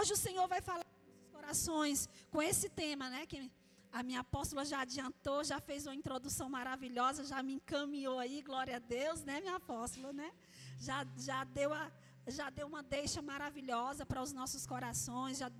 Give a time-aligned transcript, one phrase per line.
[0.00, 3.26] hoje o Senhor vai falar nos corações com esse tema, né?
[3.26, 3.50] Que
[3.92, 8.76] a minha apóstola já adiantou, já fez uma introdução maravilhosa, já me encaminhou aí, glória
[8.76, 10.32] a Deus, né, minha apóstola, né?
[10.78, 11.90] Já, já, deu, a,
[12.26, 15.50] já deu uma deixa maravilhosa para os nossos corações, já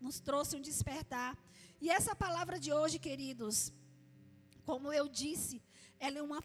[0.00, 1.36] nos trouxe um despertar.
[1.80, 3.72] E essa palavra de hoje, queridos,
[4.64, 5.60] como eu disse,
[5.98, 6.42] ela é uma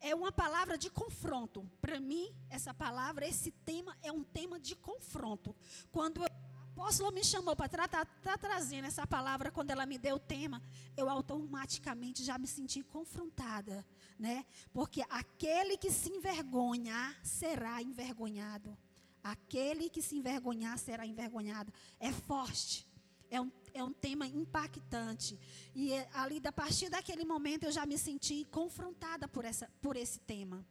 [0.00, 1.68] é uma palavra de confronto.
[1.80, 5.54] Para mim, essa palavra, esse tema é um tema de confronto.
[5.90, 6.28] Quando eu
[6.76, 10.20] apóstola me chamou para estar tá, tá trazendo essa palavra, quando ela me deu o
[10.20, 10.62] tema,
[10.94, 13.84] eu automaticamente já me senti confrontada,
[14.18, 14.44] né?
[14.74, 18.76] Porque aquele que se envergonhar será envergonhado.
[19.24, 21.72] Aquele que se envergonhar será envergonhado.
[21.98, 22.86] É forte.
[23.30, 25.38] É um, é um tema impactante.
[25.74, 29.96] E é, ali, a partir daquele momento, eu já me senti confrontada por, essa, por
[29.96, 30.64] esse tema.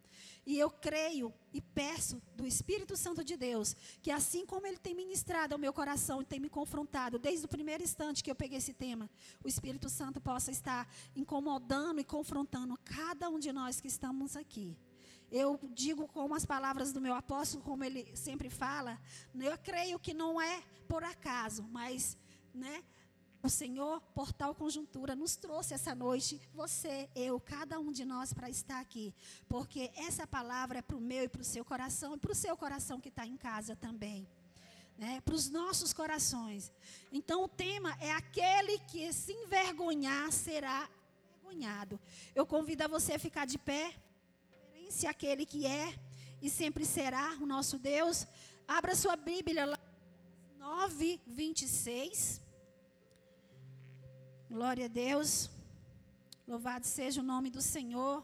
[0.46, 4.94] E eu creio e peço do Espírito Santo de Deus que, assim como Ele tem
[4.94, 8.60] ministrado ao meu coração e tem me confrontado desde o primeiro instante que eu peguei
[8.60, 9.10] esse tema,
[9.44, 14.78] o Espírito Santo possa estar incomodando e confrontando cada um de nós que estamos aqui.
[15.32, 19.02] Eu digo com as palavras do meu apóstolo, como ele sempre fala,
[19.34, 22.16] eu creio que não é por acaso, mas
[22.56, 22.84] né,
[23.44, 28.50] o Senhor, Portal Conjuntura, nos trouxe essa noite, você, eu, cada um de nós, para
[28.50, 29.14] estar aqui.
[29.48, 32.36] Porque essa palavra é para o meu e para o seu coração, e para o
[32.36, 34.28] seu coração que está em casa também.
[34.98, 36.72] Né, para os nossos corações.
[37.12, 40.90] Então, o tema é aquele que se envergonhar será
[41.44, 42.00] envergonhado.
[42.34, 43.94] Eu convido a você a ficar de pé.
[44.90, 45.94] Se aquele que é
[46.42, 48.28] e sempre será o nosso Deus.
[48.68, 49.80] Abra sua Bíblia lá,
[50.58, 52.45] 9, 26.
[54.48, 55.50] Glória a Deus.
[56.48, 58.24] Louvado seja o nome do Senhor.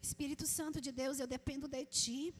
[0.00, 2.34] Espírito Santo de Deus, eu dependo de Ti.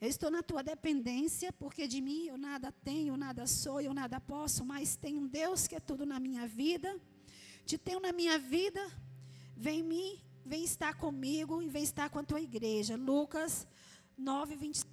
[0.00, 4.18] Eu estou na Tua dependência, porque de mim eu nada tenho, nada sou, eu nada
[4.18, 6.98] posso, mas tenho um Deus que é tudo na minha vida.
[7.66, 8.80] Te tenho na minha vida.
[9.54, 12.96] Vem me, vem estar comigo e vem estar com a Tua igreja.
[12.96, 13.66] Lucas
[14.16, 14.86] 9, 26.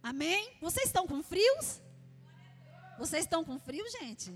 [0.00, 0.52] Amém?
[0.60, 1.82] Vocês estão com frios?
[3.00, 4.32] Vocês estão com frio, gente?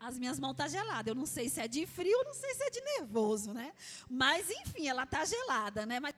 [0.00, 1.06] As minhas mãos estão tá geladas.
[1.06, 3.72] Eu não sei se é de frio, não sei se é de nervoso, né?
[4.08, 6.00] Mas, enfim, ela está gelada, né?
[6.00, 6.14] Mas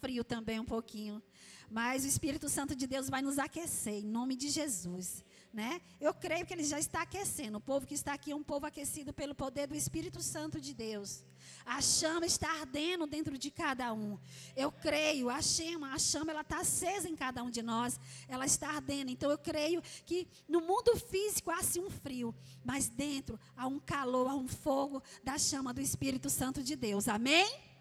[0.00, 1.20] frio também um pouquinho.
[1.68, 5.24] Mas o Espírito Santo de Deus vai nos aquecer, em nome de Jesus.
[5.52, 5.80] Né?
[6.00, 7.58] Eu creio que ele já está aquecendo.
[7.58, 10.72] O povo que está aqui é um povo aquecido pelo poder do Espírito Santo de
[10.72, 11.24] Deus.
[11.64, 14.18] A chama está ardendo dentro de cada um.
[14.56, 17.98] Eu creio, a chama, a chama ela está acesa em cada um de nós.
[18.28, 19.10] Ela está ardendo.
[19.10, 22.34] Então eu creio que no mundo físico há sim um frio,
[22.64, 27.08] mas dentro há um calor, há um fogo da chama do Espírito Santo de Deus.
[27.08, 27.74] Amém?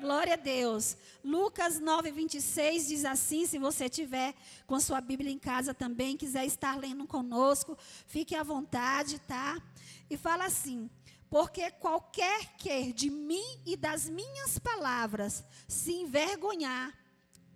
[0.00, 0.96] Glória a Deus.
[1.22, 4.34] Lucas 9, 26 diz assim: se você tiver
[4.66, 7.76] com sua Bíblia em casa também, quiser estar lendo conosco,
[8.06, 9.60] fique à vontade, tá?
[10.08, 10.88] E fala assim:
[11.30, 16.92] porque qualquer que de mim e das minhas palavras se envergonhar,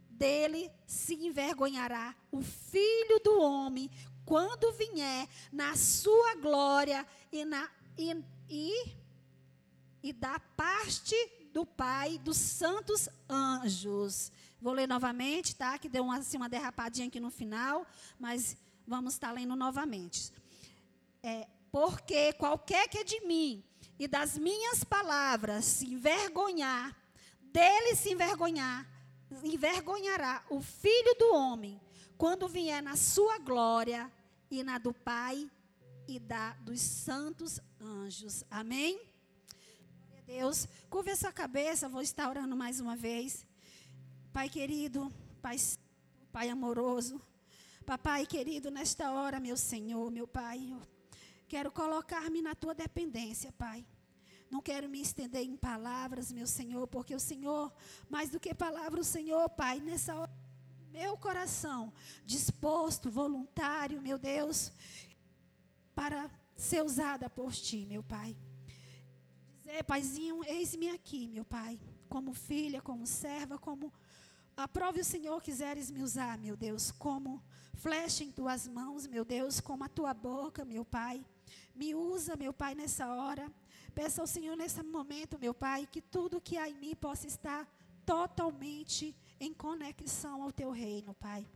[0.09, 3.91] dele se envergonhará o filho do homem
[4.25, 7.69] quando vier na sua glória e, na,
[7.99, 8.97] e, e,
[10.05, 11.17] e da parte
[11.53, 14.31] do Pai dos santos anjos.
[14.61, 15.77] Vou ler novamente, tá?
[15.79, 17.85] Que deu uma, assim, uma derrapadinha aqui no final,
[18.19, 20.33] mas vamos estar lendo novamente.
[21.23, 23.65] É, porque qualquer que é de mim
[23.99, 26.97] e das minhas palavras se envergonhar,
[27.43, 28.89] dele se envergonhar,
[29.43, 31.81] envergonhará o filho do homem
[32.17, 34.09] quando vier na sua glória
[34.49, 35.51] e na do Pai
[36.07, 38.45] e da dos santos anjos.
[38.49, 39.03] Amém?
[40.27, 40.69] Deus.
[40.89, 43.45] Curva a sua cabeça, vou estar orando mais uma vez.
[44.33, 45.57] Pai querido, Pai,
[46.31, 47.21] Pai amoroso,
[47.85, 50.73] Papai querido, nesta hora, meu Senhor, meu Pai,
[51.55, 53.87] quero colocar-me na tua dependência, Pai.
[54.51, 57.73] Não quero me estender em palavras, meu Senhor, porque o Senhor,
[58.11, 60.33] mais do que palavras, o Senhor, Pai, nessa hora,
[60.91, 61.93] meu coração
[62.25, 64.73] disposto, voluntário, meu Deus,
[65.95, 68.37] para ser usada por Ti, meu Pai
[69.75, 73.93] dizer, Paizinho, eis-me aqui, meu Pai, como filha, como serva, como
[74.57, 77.43] aprove o Senhor quiseres me usar, meu Deus, como
[77.75, 81.25] flecha em tuas mãos, meu Deus, como a tua boca, meu Pai.
[81.75, 83.51] Me usa, meu Pai, nessa hora.
[83.95, 87.69] Peça ao Senhor nesse momento, meu Pai, que tudo que há em mim possa estar
[88.05, 91.47] totalmente em conexão ao teu reino, Pai.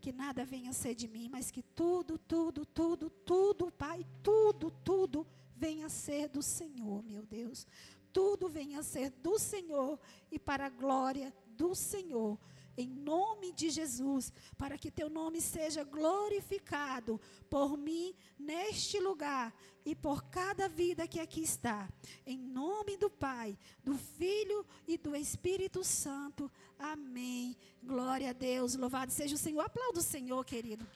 [0.00, 4.70] Que nada venha a ser de mim, mas que tudo, tudo, tudo, tudo, Pai, tudo,
[4.84, 5.26] tudo
[5.56, 7.66] venha a ser do Senhor, meu Deus.
[8.12, 9.98] Tudo venha a ser do Senhor
[10.30, 12.38] e para a glória do Senhor.
[12.78, 17.20] Em nome de Jesus, para que teu nome seja glorificado
[17.50, 19.52] por mim neste lugar
[19.84, 21.88] e por cada vida que aqui está.
[22.24, 26.48] Em nome do Pai, do Filho e do Espírito Santo.
[26.78, 27.56] Amém.
[27.82, 28.76] Glória a Deus.
[28.76, 29.62] Louvado seja o Senhor.
[29.62, 30.86] Aplauda o Senhor, querido.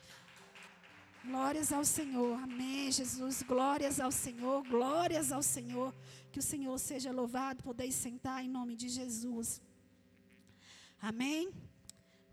[1.25, 2.39] Glórias ao Senhor.
[2.39, 3.43] Amém, Jesus.
[3.43, 4.63] Glórias ao Senhor.
[4.69, 5.93] Glórias ao Senhor.
[6.31, 7.61] Que o Senhor seja louvado.
[7.65, 9.61] Podeis sentar em nome de Jesus.
[11.01, 11.51] Amém.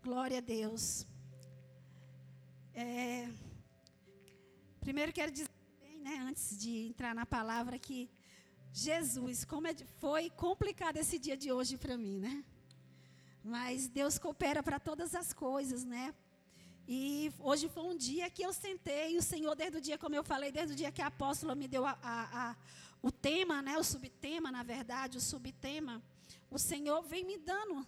[0.02, 1.06] Glória a Deus.
[2.72, 3.28] É,
[4.80, 5.50] primeiro quero dizer,
[6.02, 8.08] né, antes de entrar na palavra, que
[8.72, 12.42] Jesus, como é, foi complicado esse dia de hoje para mim, né?
[13.44, 16.14] Mas Deus coopera para todas as coisas, né?
[16.88, 20.24] E hoje foi um dia que eu sentei, o Senhor, desde o dia, como eu
[20.24, 22.56] falei, desde o dia que a apóstola me deu a, a, a,
[23.02, 26.02] o tema, né, o subtema, na verdade, o subtema,
[26.50, 27.86] o Senhor vem me dando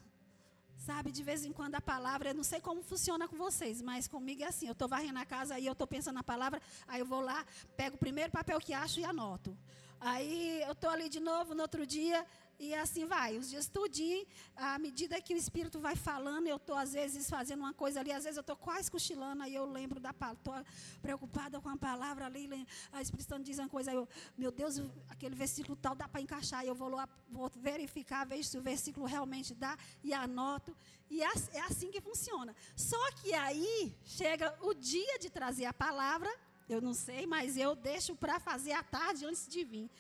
[0.87, 4.08] Sabe, de vez em quando a palavra, eu não sei como funciona com vocês, mas
[4.08, 6.99] comigo é assim, eu estou varrendo a casa, aí eu estou pensando na palavra, aí
[6.99, 7.46] eu vou lá,
[7.76, 9.56] pego o primeiro papel que acho e anoto.
[10.00, 12.26] Aí eu estou ali de novo no outro dia,
[12.58, 14.26] e assim vai, os dias tudinho,
[14.56, 18.12] à medida que o Espírito vai falando, eu estou às vezes fazendo uma coisa ali,
[18.12, 20.64] às vezes eu estou quase cochilando, aí eu lembro da palavra, estou
[21.00, 22.49] preocupada com a palavra ali,
[22.93, 24.08] a Espírito Santo diz uma coisa, aí eu,
[24.38, 28.58] meu Deus, aquele versículo tal dá para encaixar, eu vou lá, vou verificar, vejo se
[28.58, 30.76] o versículo realmente dá, e anoto,
[31.10, 32.54] e é, é assim que funciona.
[32.76, 36.31] Só que aí chega o dia de trazer a palavra,
[36.69, 39.90] eu não sei, mas eu deixo para fazer à tarde antes de vir.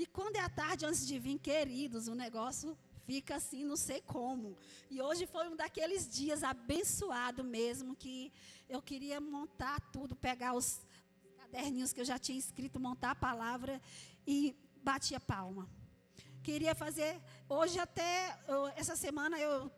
[0.00, 4.00] E quando é a tarde antes de vir, queridos, o negócio fica assim, não sei
[4.00, 4.56] como.
[4.88, 8.32] E hoje foi um daqueles dias abençoado mesmo que
[8.68, 10.86] eu queria montar tudo, pegar os
[11.38, 13.82] caderninhos que eu já tinha escrito, montar a palavra
[14.24, 14.54] e
[14.84, 15.68] batia palma.
[16.44, 18.38] Queria fazer hoje até
[18.76, 19.68] essa semana eu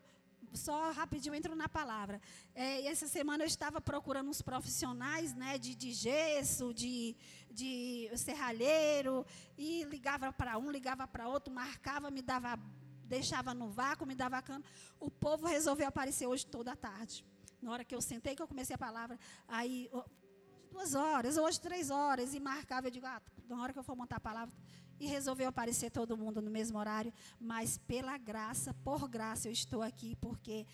[0.53, 2.21] só rapidinho entro na palavra.
[2.53, 7.15] É, essa semana eu estava procurando uns profissionais né, de, de gesso, de,
[7.49, 9.25] de serralheiro,
[9.57, 12.59] e ligava para um, ligava para outro, marcava, me dava,
[13.05, 14.63] deixava no vácuo, me dava cano.
[14.99, 17.25] O povo resolveu aparecer hoje toda a tarde.
[17.61, 19.89] Na hora que eu sentei, que eu comecei a palavra, aí
[20.71, 23.95] duas horas, hoje três horas, e marcava, eu digo, ah, na hora que eu for
[23.95, 24.53] montar a palavra,
[25.01, 29.81] e resolveu aparecer todo mundo no mesmo horário, mas pela graça, por graça eu estou
[29.81, 30.67] aqui, porque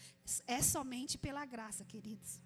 [0.45, 2.41] é somente pela graça, queridos.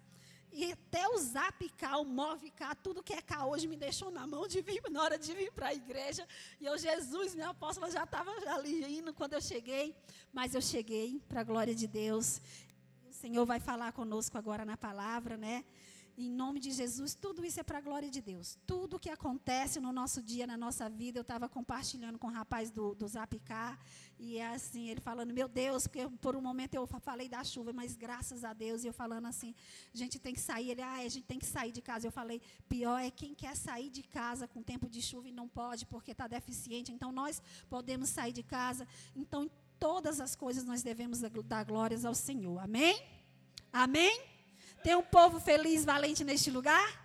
[0.52, 4.12] E até o zap cá, o move cá, tudo que é cá hoje me deixou
[4.12, 6.24] na mão de vir, na hora de vir para a igreja.
[6.60, 9.92] E eu, Jesus, minha apóstola já estava ali indo quando eu cheguei,
[10.32, 12.40] mas eu cheguei, para a glória de Deus.
[13.10, 15.64] O Senhor vai falar conosco agora na palavra, né?
[16.16, 18.58] Em nome de Jesus, tudo isso é para a glória de Deus.
[18.66, 22.70] Tudo que acontece no nosso dia, na nossa vida, eu estava compartilhando com o rapaz
[22.70, 23.06] do, do
[24.18, 27.72] e é assim, ele falando, meu Deus, porque por um momento eu falei da chuva,
[27.72, 29.54] mas graças a Deus, e eu falando assim,
[29.92, 32.06] a gente tem que sair, ele, ah, a gente tem que sair de casa.
[32.06, 35.48] Eu falei, pior é quem quer sair de casa com tempo de chuva e não
[35.48, 36.92] pode, porque está deficiente.
[36.92, 38.86] Então nós podemos sair de casa.
[39.16, 39.50] Então, em
[39.80, 42.58] todas as coisas nós devemos dar glórias ao Senhor.
[42.58, 43.02] Amém?
[43.72, 44.31] Amém?
[44.82, 47.00] Tem um povo feliz, valente neste lugar?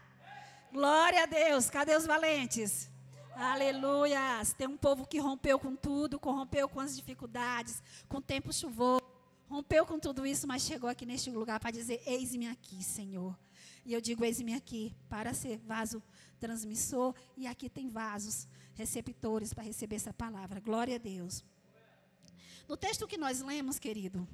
[0.74, 1.70] Glória a Deus.
[1.70, 2.90] Cadê os valentes?
[3.36, 4.42] Aleluia.
[4.58, 9.06] Tem um povo que rompeu com tudo, rompeu com as dificuldades, com o tempo chuvoso,
[9.48, 13.38] rompeu com tudo isso, mas chegou aqui neste lugar para dizer: Eis-me aqui, Senhor.
[13.86, 16.02] E eu digo: Eis-me aqui para ser vaso
[16.40, 20.60] transmissor, e aqui tem vasos receptores para receber essa palavra.
[20.60, 21.44] Glória a Deus.
[22.68, 24.28] No texto que nós lemos, querido,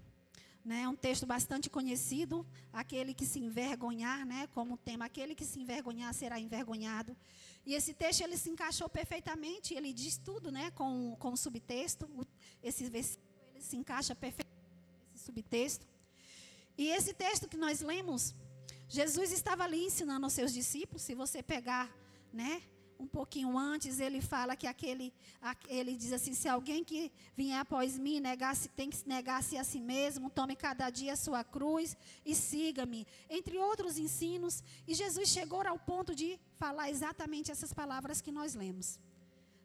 [0.63, 5.59] né, um texto bastante conhecido, aquele que se envergonhar, né, como tema, aquele que se
[5.59, 7.15] envergonhar será envergonhado.
[7.65, 12.09] E esse texto ele se encaixou perfeitamente, ele diz tudo, né, com, com o subtexto,
[12.61, 14.61] esse versículo ele se encaixa perfeitamente
[15.11, 15.85] nesse subtexto.
[16.77, 18.33] E esse texto que nós lemos,
[18.87, 21.93] Jesus estava ali ensinando aos seus discípulos, se você pegar,
[22.31, 22.61] né,
[22.99, 25.13] um pouquinho antes, ele fala que aquele,
[25.67, 29.79] ele diz assim: se alguém que vier após mim negasse, tem que negar-se a si
[29.79, 33.05] mesmo, tome cada dia a sua cruz e siga-me.
[33.29, 38.55] Entre outros ensinos, e Jesus chegou ao ponto de falar exatamente essas palavras que nós
[38.55, 38.99] lemos.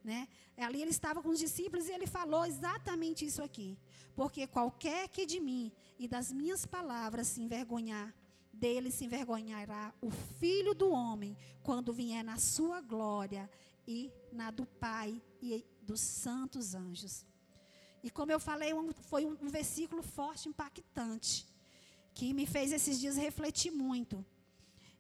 [0.05, 0.29] Né?
[0.57, 3.77] Ali ele estava com os discípulos e ele falou exatamente isso aqui.
[4.15, 8.13] Porque qualquer que de mim e das minhas palavras se envergonhar,
[8.59, 13.51] dele se envergonhará o filho do homem quando vier na sua glória
[13.87, 17.25] e na do Pai e dos santos anjos.
[18.03, 18.71] E como eu falei,
[19.11, 21.47] foi um versículo forte, impactante,
[22.15, 24.25] que me fez esses dias refletir muito.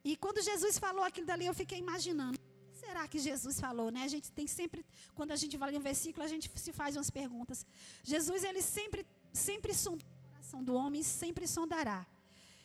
[0.04, 2.38] E quando Jesus falou aquilo dali, eu fiquei imaginando.
[2.72, 4.04] Será que Jesus falou, né?
[4.04, 4.84] A gente tem sempre,
[5.14, 7.66] quando a gente vai ler um versículo, a gente se faz umas perguntas.
[8.02, 12.06] Jesus, ele sempre, sempre sondou coração do homem sempre sondará.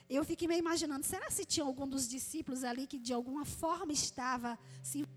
[0.10, 3.91] Eu fiquei me imaginando, será se tinha algum dos discípulos ali que de alguma forma
[3.91, 5.07] estava se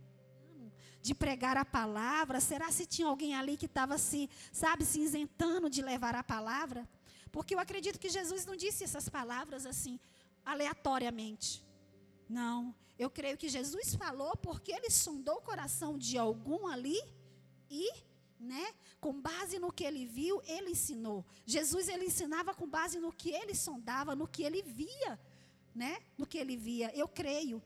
[1.06, 2.40] de pregar a palavra?
[2.40, 6.88] Será se tinha alguém ali que estava se, sabe, se isentando de levar a palavra?
[7.30, 10.00] Porque eu acredito que Jesus não disse essas palavras assim,
[10.44, 11.64] aleatoriamente.
[12.28, 16.98] Não, eu creio que Jesus falou porque ele sondou o coração de algum ali
[17.70, 17.92] e,
[18.38, 21.24] né, com base no que ele viu, ele ensinou.
[21.44, 25.18] Jesus ele ensinava com base no que ele sondava, no que ele via,
[25.74, 25.98] né?
[26.16, 26.90] No que ele via.
[26.94, 27.62] Eu creio.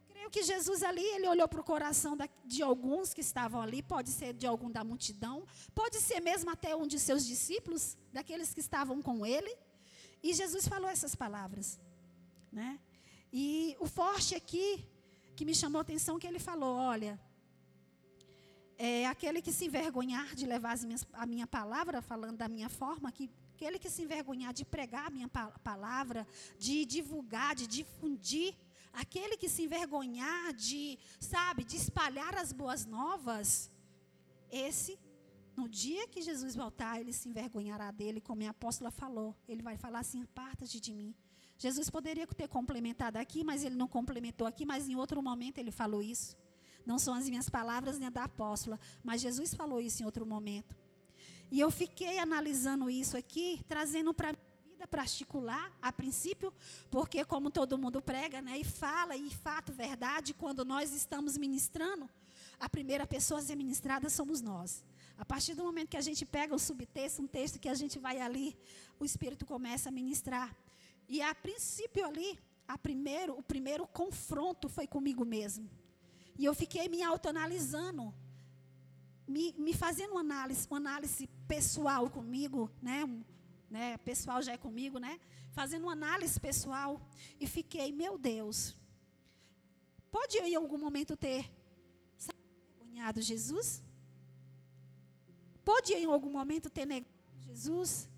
[0.00, 3.82] Eu creio que Jesus ali, ele olhou para o coração de alguns que estavam ali,
[3.82, 8.52] pode ser de algum da multidão, pode ser mesmo até um de seus discípulos, daqueles
[8.54, 9.56] que estavam com ele.
[10.22, 11.80] E Jesus falou essas palavras,
[12.50, 12.78] né?
[13.32, 14.86] E o forte aqui,
[15.34, 17.18] que me chamou a atenção, que ele falou: olha,
[18.78, 23.12] é aquele que se envergonhar de levar minhas, a minha palavra, falando da minha forma,
[23.12, 26.26] que, aquele que se envergonhar de pregar a minha palavra,
[26.58, 28.54] de divulgar, de difundir,
[28.92, 33.70] aquele que se envergonhar de, sabe, de espalhar as boas novas,
[34.50, 34.98] esse,
[35.56, 39.36] no dia que Jesus voltar, ele se envergonhará dele, como a apóstola falou.
[39.48, 41.14] Ele vai falar assim: aparta-te de mim.
[41.58, 45.70] Jesus poderia ter complementado aqui, mas ele não complementou aqui, mas em outro momento ele
[45.70, 46.36] falou isso.
[46.84, 50.26] Não são as minhas palavras nem a da apóstola, mas Jesus falou isso em outro
[50.26, 50.76] momento.
[51.50, 54.32] E eu fiquei analisando isso aqui, trazendo para a
[54.64, 56.52] vida particular, a princípio,
[56.90, 62.08] porque como todo mundo prega, né, e fala, e fato, verdade, quando nós estamos ministrando,
[62.58, 64.82] a primeira pessoa a ser ministrada somos nós.
[65.18, 67.98] A partir do momento que a gente pega o subtexto, um texto que a gente
[67.98, 68.56] vai ali,
[68.98, 70.56] o Espírito começa a ministrar.
[71.08, 75.68] E a princípio ali, a primeiro, o primeiro confronto foi comigo mesmo.
[76.38, 78.12] E eu fiquei me autoanalisando,
[79.26, 83.04] me, me fazendo uma análise, uma análise pessoal comigo, né?
[83.70, 83.96] né?
[83.98, 85.20] Pessoal já é comigo, né?
[85.52, 87.00] Fazendo uma análise pessoal.
[87.40, 88.76] E fiquei, meu Deus,
[90.10, 91.50] pode eu em algum momento ter
[93.02, 93.82] envergonhado Jesus?
[95.64, 97.12] Pode eu em algum momento ter negado
[97.46, 98.08] Jesus?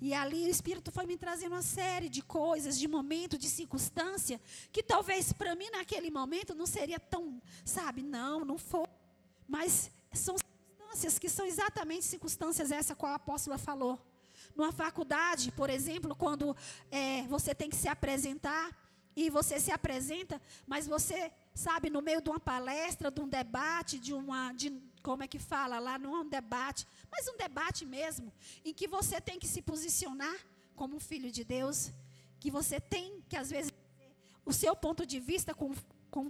[0.00, 4.40] E ali o Espírito foi me trazendo uma série de coisas, de momento, de circunstância,
[4.70, 8.86] que talvez para mim naquele momento não seria tão, sabe, não, não foi.
[9.46, 13.98] Mas são circunstâncias que são exatamente circunstâncias essa qual a apóstola falou.
[14.54, 16.56] Numa faculdade, por exemplo, quando
[16.90, 18.76] é, você tem que se apresentar,
[19.18, 23.98] e você se apresenta, mas você, sabe, no meio de uma palestra, de um debate,
[23.98, 24.70] de uma, de,
[25.08, 28.30] como é que fala lá, não é um debate, mas um debate mesmo,
[28.62, 30.38] em que você tem que se posicionar
[30.76, 31.90] como um filho de Deus,
[32.38, 33.72] que você tem que, às vezes,
[34.44, 35.70] o seu ponto de vista com,
[36.10, 36.24] com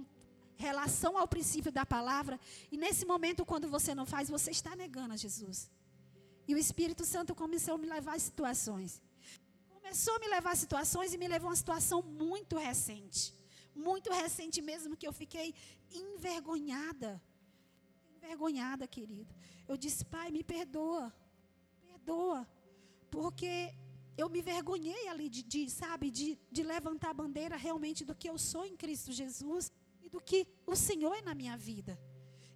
[0.55, 2.39] relação ao princípio da palavra,
[2.71, 5.69] e nesse momento, quando você não faz, você está negando a Jesus.
[6.47, 9.01] E o Espírito Santo começou a me levar a situações.
[9.77, 13.33] Começou a me levar a situações e me levou a uma situação muito recente.
[13.75, 15.53] Muito recente mesmo, que eu fiquei
[15.91, 17.21] envergonhada
[18.19, 19.33] envergonhada, querido.
[19.67, 21.05] Eu disse, pai, me perdoa.
[21.87, 22.47] Perdoa.
[23.09, 23.51] Porque
[24.21, 28.29] eu me vergonhei ali de, de sabe, de, de levantar a bandeira realmente do que
[28.29, 29.71] eu sou em Cristo Jesus
[30.05, 31.93] e do que o Senhor é na minha vida.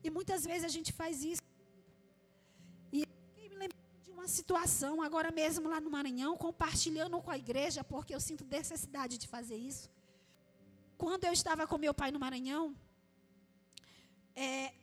[0.04, 1.42] E muitas vezes a gente faz isso.
[2.92, 7.38] E eu me lembro de uma situação, agora mesmo lá no Maranhão, compartilhando com a
[7.38, 9.90] igreja, porque eu sinto necessidade de fazer isso.
[10.98, 12.76] Quando eu estava com meu pai no Maranhão,
[14.36, 14.74] é,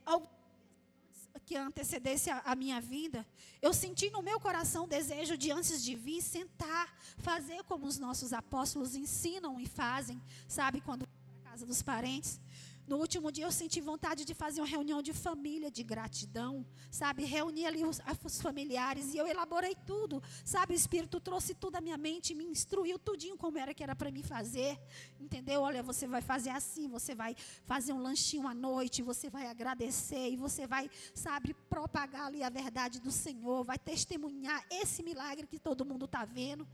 [1.45, 3.25] que antecedesse a, a, minha vida,
[3.61, 7.97] eu senti no meu coração o desejo de, antes de vir, sentar, fazer como os
[7.97, 12.39] nossos apóstolos ensinam e fazem, sabe, quando para casa dos parentes.
[12.87, 17.23] No último dia eu senti vontade de fazer uma reunião de família, de gratidão, sabe?
[17.23, 20.73] Reunir ali os, os, familiares e eu elaborei tudo, sabe?
[20.73, 24.11] O Espírito trouxe tudo à minha mente, me instruiu tudinho como era que era para
[24.11, 24.79] mim fazer,
[25.19, 25.61] entendeu?
[25.61, 27.35] Olha, você vai fazer assim, você vai
[27.65, 32.49] fazer um lanchinho à noite, você vai agradecer e você vai, sabe, propagar ali a
[32.49, 36.67] verdade do Senhor, vai testemunhar esse milagre que todo mundo está vendo.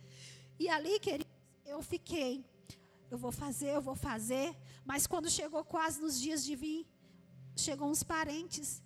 [0.60, 1.32] E ali, queridos,
[1.66, 2.44] eu fiquei
[3.10, 4.56] eu vou fazer, eu vou fazer.
[4.86, 6.88] Mas quando chegou quase nos dias de vir,
[7.56, 8.82] chegou uns parentes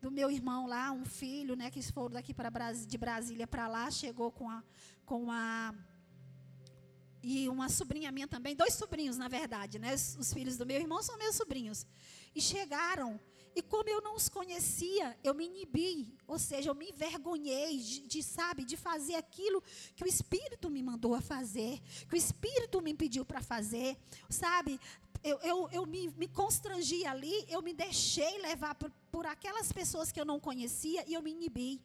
[0.00, 3.90] do meu irmão lá, um filho, né, que foram daqui para de Brasília para lá,
[3.90, 4.62] chegou com a
[5.06, 5.74] com a
[7.22, 9.94] e uma sobrinha minha também, dois sobrinhos na verdade, né?
[9.94, 11.86] Os, os filhos do meu irmão são meus sobrinhos.
[12.34, 13.18] E chegaram
[13.54, 18.00] e como eu não os conhecia, eu me inibi, ou seja, eu me envergonhei de,
[18.00, 19.62] de, sabe, de fazer aquilo
[19.94, 23.96] que o Espírito me mandou a fazer, que o Espírito me pediu para fazer,
[24.28, 24.80] sabe?
[25.22, 30.12] Eu, eu, eu me, me, constrangi ali, eu me deixei levar por, por aquelas pessoas
[30.12, 31.80] que eu não conhecia e eu me inibi.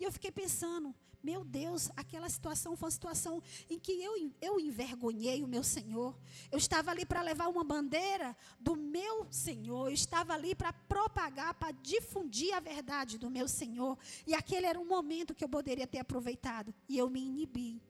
[0.00, 4.60] E eu fiquei pensando, Meu Deus, aquela situação foi uma situação em que eu, eu
[4.60, 6.16] envergonhei o meu Senhor.
[6.50, 9.88] Eu estava ali para levar uma bandeira do meu Senhor.
[9.88, 13.98] Eu estava ali para propagar, para difundir a verdade do meu Senhor.
[14.26, 16.72] E aquele era um momento que eu poderia ter aproveitado.
[16.88, 17.82] E eu me inibi.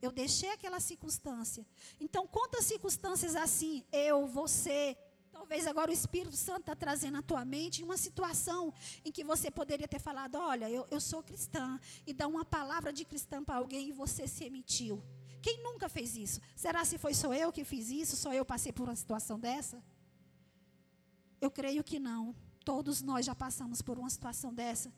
[0.00, 1.66] Eu deixei aquela circunstância.
[2.00, 4.96] Então, quantas circunstâncias assim, eu, você,
[5.34, 8.72] Talvez agora o Espírito Santo está trazendo à tua mente uma situação
[9.04, 12.92] em que você poderia ter falado: Olha, eu, eu sou cristã, e dar uma palavra
[12.92, 15.02] de cristã para alguém e você se emitiu.
[15.42, 16.40] Quem nunca fez isso?
[16.54, 18.14] Será se foi só eu que fiz isso?
[18.14, 19.82] Só eu passei por uma situação dessa?
[21.40, 22.32] Eu creio que não.
[22.64, 24.94] Todos nós já passamos por uma situação dessa,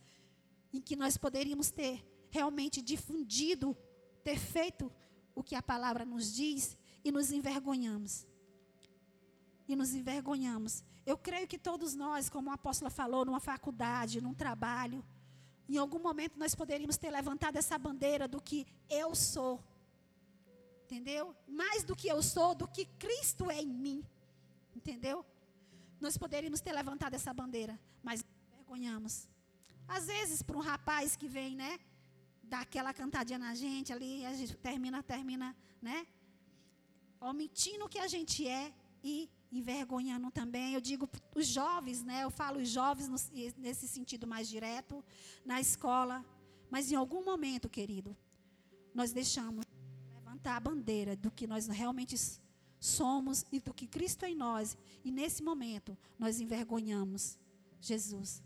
[0.71, 3.75] em que nós poderíamos ter realmente difundido,
[4.23, 4.93] ter feito
[5.35, 8.27] o que a palavra nos diz e nos envergonhamos
[9.69, 10.85] e nos envergonhamos.
[11.05, 15.05] Eu creio que todos nós, como a apóstola falou, numa faculdade, num trabalho,
[15.69, 19.63] em algum momento nós poderíamos ter levantado essa bandeira do que eu sou.
[20.85, 21.35] Entendeu?
[21.49, 24.05] Mais do que eu sou, do que Cristo é em mim.
[24.75, 25.25] Entendeu?
[26.01, 29.29] Nós poderíamos ter levantado essa bandeira, mas envergonhamos.
[29.89, 31.81] Às vezes, para um rapaz que vem, né?
[32.43, 36.07] Dá aquela cantadinha na gente ali, a gente termina, termina, né?
[37.21, 40.75] Omitindo o que a gente é e envergonhando também.
[40.75, 42.25] Eu digo os jovens, né?
[42.25, 43.17] Eu falo os jovens no,
[43.59, 45.05] nesse sentido mais direto,
[45.45, 46.25] na escola.
[46.71, 48.17] Mas em algum momento, querido,
[48.95, 49.65] nós deixamos
[50.15, 52.17] levantar a bandeira do que nós realmente
[52.79, 54.77] somos e do que Cristo é em nós.
[55.05, 57.39] E nesse momento, nós envergonhamos
[57.81, 58.43] Jesus.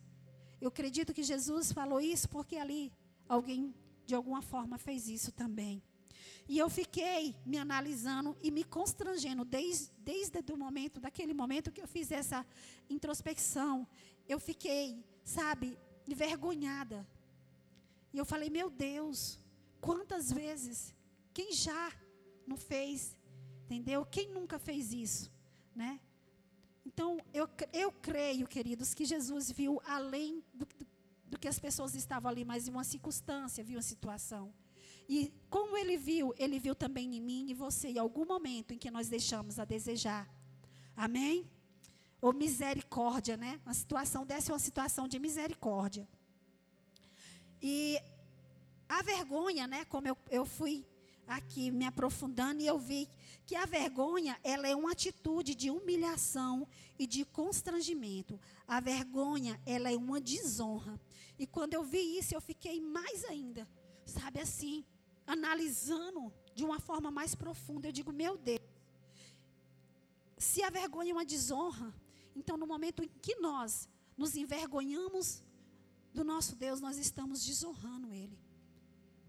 [0.60, 2.92] Eu acredito que Jesus falou isso porque ali
[3.28, 3.74] alguém,
[4.06, 5.82] de alguma forma, fez isso também.
[6.52, 11.80] E eu fiquei me analisando e me constrangendo desde, desde o momento, daquele momento que
[11.80, 12.44] eu fiz essa
[12.96, 13.86] introspecção.
[14.28, 15.78] Eu fiquei, sabe,
[16.08, 17.06] envergonhada.
[18.12, 19.38] E eu falei, meu Deus,
[19.80, 20.92] quantas vezes,
[21.32, 21.92] quem já
[22.44, 23.16] não fez,
[23.66, 24.04] entendeu?
[24.04, 25.30] Quem nunca fez isso,
[25.72, 26.00] né?
[26.84, 30.86] Então, eu, eu creio, queridos, que Jesus viu além do, do,
[31.26, 34.52] do que as pessoas estavam ali, mas em uma circunstância, viu a situação.
[35.12, 38.78] E como ele viu, ele viu também em mim e você, em algum momento em
[38.78, 40.32] que nós deixamos a desejar.
[40.96, 41.50] Amém?
[42.22, 43.60] Ou misericórdia, né?
[43.66, 46.08] Uma situação dessa é uma situação de misericórdia.
[47.60, 47.98] E
[48.88, 49.84] a vergonha, né?
[49.86, 50.86] Como eu, eu fui
[51.26, 53.08] aqui me aprofundando e eu vi
[53.44, 58.38] que a vergonha, ela é uma atitude de humilhação e de constrangimento.
[58.64, 61.00] A vergonha, ela é uma desonra.
[61.36, 63.66] E quando eu vi isso, eu fiquei mais ainda,
[64.06, 64.84] sabe assim,
[65.34, 68.66] analisando de uma forma mais profunda, eu digo, meu Deus,
[70.36, 71.94] se a vergonha é uma desonra,
[72.34, 75.42] então no momento em que nós nos envergonhamos
[76.12, 78.36] do nosso Deus, nós estamos desonrando Ele.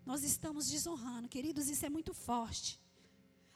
[0.04, 2.82] Nós estamos desonrando, queridos, isso é muito forte.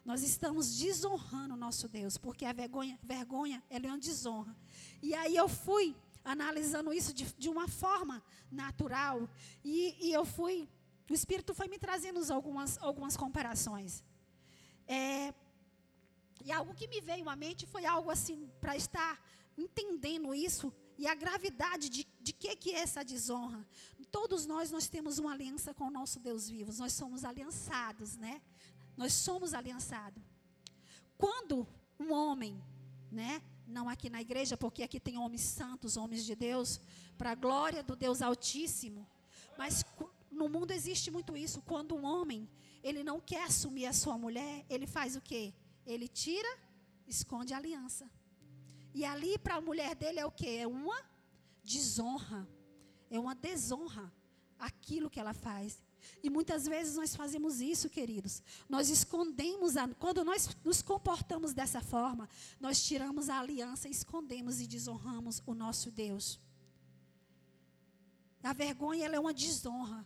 [0.04, 4.56] Nós estamos desonrando o nosso Deus, porque a vergonha, vergonha ela é uma desonra.
[5.02, 9.28] E aí eu fui analisando isso de, de uma forma natural,
[9.64, 10.70] e, e eu fui
[11.14, 14.04] o Espírito foi me trazendo algumas, algumas comparações.
[14.88, 15.34] É,
[16.44, 19.20] e algo que me veio à mente foi algo assim, para estar
[19.58, 23.66] entendendo isso e a gravidade de, de que, que é essa desonra.
[24.12, 26.72] Todos nós, nós temos uma aliança com o nosso Deus vivo.
[26.78, 28.42] Nós somos aliançados, né?
[28.96, 30.24] Nós somos aliançados.
[31.18, 31.68] Quando
[32.00, 32.62] um homem,
[33.12, 33.42] né?
[33.68, 36.80] Não aqui na igreja, porque aqui tem homens santos, homens de Deus,
[37.18, 39.06] para a glória do Deus Altíssimo.
[39.58, 39.84] Mas
[40.36, 41.62] no mundo existe muito isso.
[41.62, 42.50] Quando um homem,
[42.84, 45.54] ele não quer assumir a sua mulher, ele faz o quê?
[45.86, 46.52] Ele tira,
[47.08, 48.10] esconde a aliança.
[48.94, 50.58] E ali para a mulher dele é o quê?
[50.62, 51.00] É uma
[51.64, 52.48] desonra.
[53.10, 54.12] É uma desonra
[54.60, 55.82] aquilo que ela faz.
[56.24, 58.42] E muitas vezes nós fazemos isso, queridos.
[58.70, 64.68] Nós escondemos, a, quando nós nos comportamos dessa forma, nós tiramos a aliança, escondemos e
[64.68, 66.40] desonramos o nosso Deus.
[68.44, 70.06] A vergonha é uma desonra.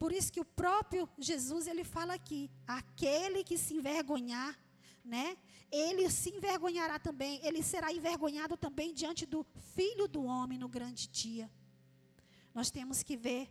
[0.00, 4.58] Por isso que o próprio Jesus ele fala aqui, aquele que se envergonhar,
[5.04, 5.36] né?
[5.70, 11.06] Ele se envergonhará também, ele será envergonhado também diante do filho do homem no grande
[11.06, 11.50] dia.
[12.54, 13.42] Nós temos que ver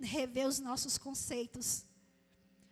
[0.00, 1.84] rever os nossos conceitos.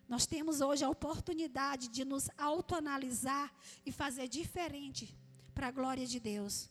[0.09, 3.53] Nós temos hoje a oportunidade de nos autoanalisar
[3.85, 5.13] e fazer diferente
[5.53, 6.71] para a glória de Deus.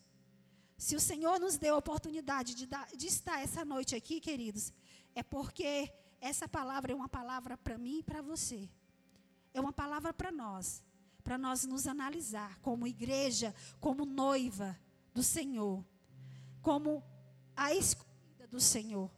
[0.78, 4.72] Se o Senhor nos deu a oportunidade de, dar, de estar essa noite aqui, queridos,
[5.14, 5.92] é porque
[6.24, 8.70] essa palavra é uma palavra para mim e para você.
[9.54, 10.82] É uma palavra para nós,
[11.22, 14.80] para nós nos analisar como igreja, como noiva
[15.14, 15.84] do Senhor,
[16.62, 17.04] como
[17.56, 19.12] a escolhida do Senhor.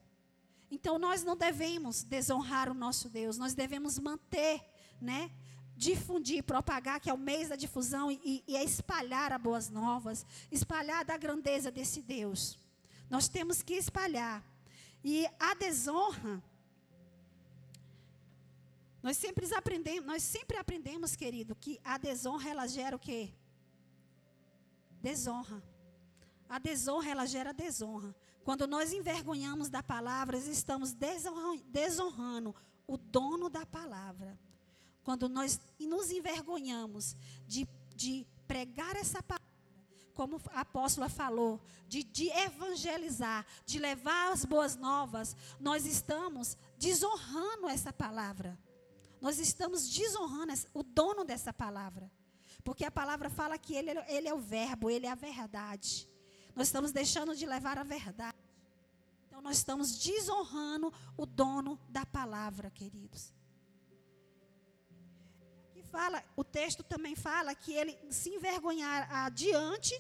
[0.70, 4.62] Então nós não devemos desonrar o nosso Deus, nós devemos manter,
[5.00, 5.32] né?
[5.78, 10.26] Difundir, propagar, que é o mês da difusão, e, e é espalhar as boas novas,
[10.52, 12.58] espalhar da grandeza desse Deus.
[13.10, 14.44] Nós temos que espalhar.
[15.04, 16.42] E a desonra,
[19.06, 23.32] nós sempre aprendemos, nós sempre aprendemos, querido, que a desonra ela gera o quê?
[25.00, 25.64] Desonra.
[26.50, 28.16] A desonra ela gera desonra.
[28.44, 30.92] Quando nós envergonhamos da palavra, estamos
[31.68, 32.56] desonrando
[32.88, 34.40] o dono da palavra.
[35.04, 37.16] Quando nós nos envergonhamos
[37.46, 39.46] de, de pregar essa palavra,
[40.16, 47.70] como a apóstola falou, de, de, evangelizar, de levar as boas novas, nós estamos desonrando
[47.70, 48.58] essa palavra.
[49.26, 52.12] Nós estamos desonrando o dono dessa palavra.
[52.64, 56.08] Porque a palavra fala que ele, ele é o verbo, ele é a verdade.
[56.56, 58.38] Nós estamos deixando de levar a verdade.
[59.26, 63.34] Então nós estamos desonrando o dono da palavra, queridos.
[65.72, 70.00] Aqui fala, o texto também fala que ele se envergonhará diante,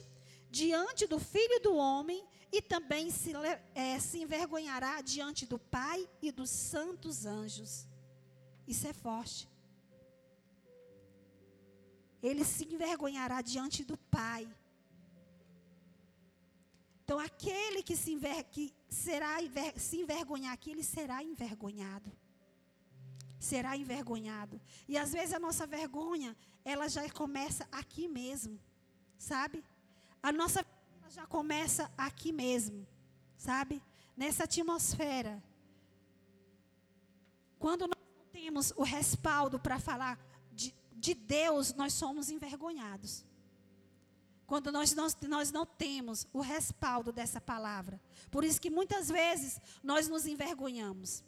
[0.51, 3.33] diante do filho do homem e também se,
[3.73, 7.87] é, se envergonhará diante do Pai e dos santos anjos.
[8.67, 9.47] Isso é forte.
[12.21, 14.47] Ele se envergonhará diante do Pai
[17.05, 19.37] então, aquele que se, enver, que será,
[19.75, 22.11] se envergonhar aqui, ele será envergonhado.
[23.39, 24.59] Será envergonhado.
[24.87, 28.59] E às vezes a nossa vergonha, ela já começa aqui mesmo,
[29.19, 29.63] sabe?
[30.23, 32.87] A nossa vergonha já começa aqui mesmo,
[33.37, 33.83] sabe?
[34.17, 35.43] Nessa atmosfera.
[37.59, 37.87] Quando
[38.35, 40.19] temos o respaldo para falar
[40.51, 43.23] de, de Deus, nós somos envergonhados.
[44.45, 47.99] Quando nós não, nós não temos o respaldo dessa palavra.
[48.29, 51.23] Por isso que muitas vezes nós nos envergonhamos.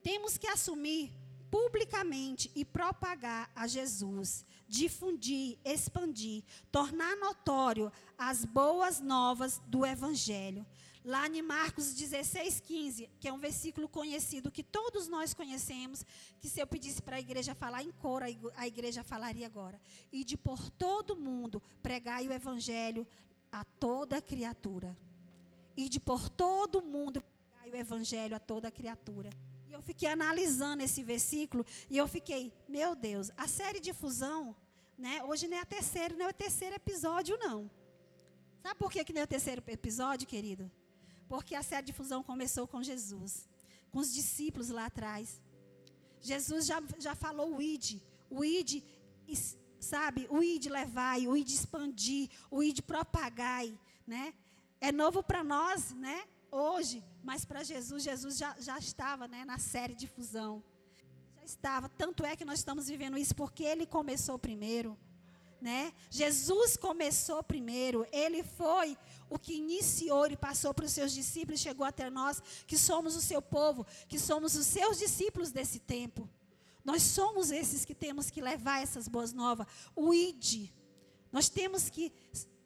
[0.00, 1.12] Temos que assumir
[1.50, 10.64] publicamente e propagar a Jesus, difundir, expandir, tornar notório as boas novas do Evangelho.
[11.06, 16.04] Lá em Marcos 16, 15, que é um versículo conhecido, que todos nós conhecemos,
[16.40, 18.24] que se eu pedisse para a igreja falar em coro,
[18.56, 19.80] a igreja falaria agora.
[20.10, 23.06] E de por todo mundo pregai o evangelho
[23.52, 24.98] a toda criatura.
[25.76, 29.30] E de por todo mundo pregai o evangelho a toda criatura.
[29.68, 34.56] E eu fiquei analisando esse versículo e eu fiquei, meu Deus, a série de fusão,
[34.98, 35.22] né?
[35.22, 37.70] Hoje não é a terceira, não é o terceiro episódio, não.
[38.60, 40.68] Sabe por que, que não é o terceiro episódio, querido?
[41.28, 43.48] Porque a série de fusão começou com Jesus,
[43.90, 45.40] com os discípulos lá atrás.
[46.20, 48.82] Jesus já, já falou o id, o id,
[49.80, 54.34] sabe, o id levai, o id expandir, o id propagai, né?
[54.80, 56.24] É novo para nós, né?
[56.50, 60.62] Hoje, mas para Jesus, Jesus já, já estava, né, na série de fusão.
[61.36, 64.96] Já estava, tanto é que nós estamos vivendo isso porque ele começou primeiro
[65.60, 65.92] né?
[66.10, 68.96] Jesus começou primeiro, ele foi
[69.28, 73.20] o que iniciou, ele passou para os seus discípulos, chegou até nós, que somos o
[73.20, 76.28] seu povo, que somos os seus discípulos desse tempo.
[76.84, 80.70] Nós somos esses que temos que levar essas boas novas, o ID.
[81.32, 82.12] Nós temos que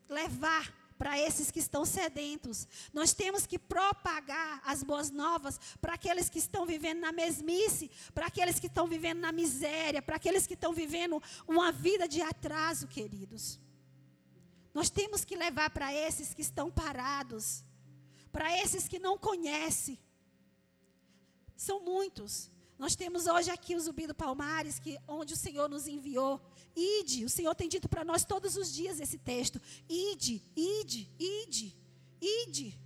[0.09, 2.69] levar para esses que estão sedentos.
[2.93, 8.27] Nós temos que propagar as boas novas para aqueles que estão vivendo na mesmice, para
[8.27, 12.87] aqueles que estão vivendo na miséria, para aqueles que estão vivendo uma vida de atraso,
[12.87, 13.59] queridos.
[14.75, 17.65] Nós temos que levar para esses que estão parados,
[18.31, 19.99] para esses que não conhecem.
[21.57, 22.51] São muitos.
[22.79, 26.39] Nós temos hoje aqui o Zumbi do Palmares, que, onde o Senhor nos enviou.
[26.75, 29.61] Ide, o Senhor tem dito para nós todos os dias esse texto.
[29.89, 31.77] Ide, ide, ide,
[32.21, 32.81] ide.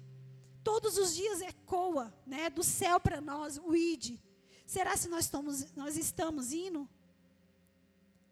[0.63, 4.23] Todos os dias ecoa, né, do céu para nós o ide.
[4.67, 6.89] Será se nós estamos, nós estamos indo?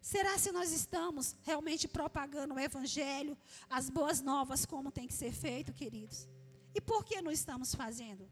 [0.01, 3.37] Será se nós estamos realmente propagando o evangelho,
[3.69, 6.27] as boas novas como tem que ser feito, queridos?
[6.75, 8.29] E por que não estamos fazendo?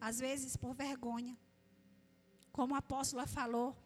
[0.00, 1.36] Às vezes por vergonha
[2.52, 3.76] como a apóstola falou.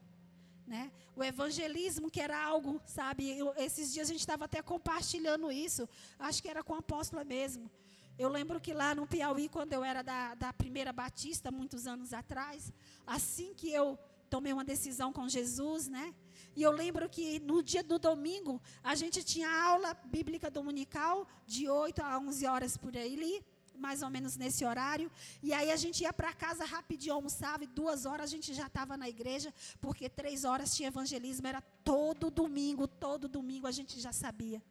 [0.67, 0.91] Né?
[1.15, 5.89] O evangelismo, que era algo, sabe, eu, esses dias a gente estava até compartilhando isso,
[6.19, 7.71] acho que era com a apóstola mesmo.
[8.19, 12.13] Eu lembro que lá no Piauí, quando eu era da, da primeira batista, muitos anos
[12.13, 12.73] atrás,
[13.07, 13.99] assim que eu
[14.29, 16.15] tomei uma decisão com Jesus, né?
[16.57, 21.69] E eu lembro que no dia do domingo, a gente tinha aula bíblica dominical, de
[21.69, 23.45] 8 a 11 horas por aí
[23.77, 25.11] mais ou menos nesse horário.
[25.43, 28.67] E aí a gente ia para casa rapidinho, almoçava, e duas horas a gente já
[28.67, 34.01] estava na igreja, porque três horas tinha evangelismo, era todo domingo, todo domingo a gente
[34.01, 34.63] já sabia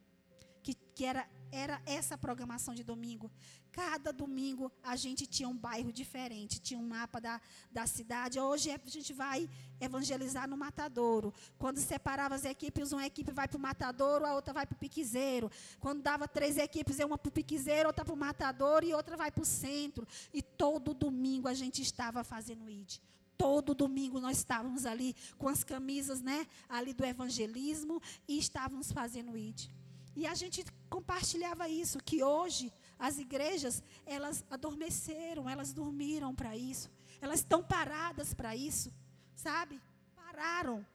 [0.65, 3.29] que, que era, era essa programação de domingo.
[3.71, 7.39] Cada domingo a gente tinha um bairro diferente, tinha um mapa da,
[7.71, 8.39] da cidade.
[8.39, 9.47] Hoje a gente vai
[9.79, 11.31] evangelizar no Matadouro.
[11.59, 14.79] Quando separava as equipes, uma equipe vai para o Matadouro, a outra vai para o
[14.79, 15.51] Piquizeiro.
[15.79, 19.29] Quando dava três equipes, uma para o Piquizeiro, outra para o Matadouro e outra vai
[19.29, 20.07] para o centro.
[20.33, 22.97] E todo domingo a gente estava fazendo ID.
[23.37, 29.37] Todo domingo nós estávamos ali com as camisas, né, ali do evangelismo e estávamos fazendo
[29.37, 29.69] ID.
[30.15, 36.89] E a gente compartilhava isso, que hoje as igrejas, elas adormeceram, elas dormiram para isso.
[37.21, 38.91] Elas estão paradas para isso,
[39.35, 39.81] sabe?
[40.15, 40.85] Pararam.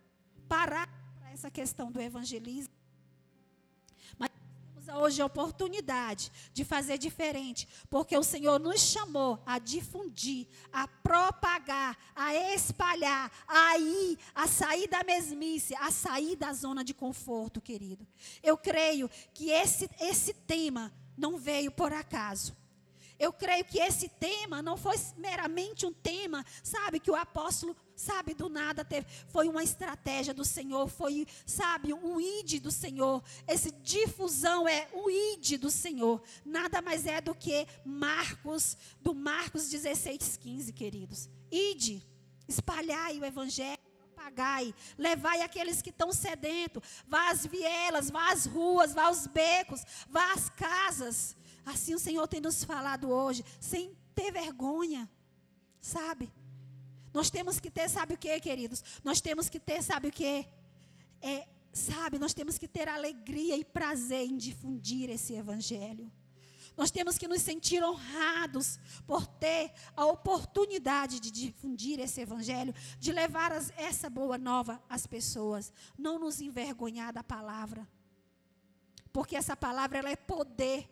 [0.49, 2.80] Pararam para essa questão do evangelismo.
[4.95, 11.97] Hoje a oportunidade de fazer diferente, porque o Senhor nos chamou a difundir, a propagar,
[12.15, 18.07] a espalhar, a ir, a sair da mesmice, a sair da zona de conforto, querido.
[18.43, 22.60] Eu creio que esse, esse tema não veio por acaso.
[23.21, 28.33] Eu creio que esse tema não foi meramente um tema, sabe, que o apóstolo, sabe,
[28.33, 29.07] do nada teve.
[29.29, 33.23] Foi uma estratégia do Senhor, foi, sabe, um id do Senhor.
[33.47, 36.23] Esse difusão é o id do Senhor.
[36.47, 41.29] Nada mais é do que Marcos, do Marcos 16, 15, queridos.
[41.53, 42.03] Ide,
[42.49, 43.79] espalhai o evangelho
[44.17, 49.83] pagai, levai aqueles que estão sedentos, vá às vielas, vá às ruas, vá aos becos,
[50.09, 51.37] vá às casas.
[51.65, 55.09] Assim o Senhor tem nos falado hoje, sem ter vergonha,
[55.81, 56.33] sabe?
[57.13, 58.83] Nós temos que ter, sabe o que, queridos?
[59.03, 60.47] Nós temos que ter, sabe o que?
[61.21, 66.11] É, sabe, nós temos que ter alegria e prazer em difundir esse evangelho.
[66.77, 73.13] Nós temos que nos sentir honrados por ter a oportunidade de difundir esse evangelho, de
[73.13, 77.87] levar as, essa boa nova às pessoas, não nos envergonhar da palavra.
[79.13, 80.89] Porque essa palavra ela é poder.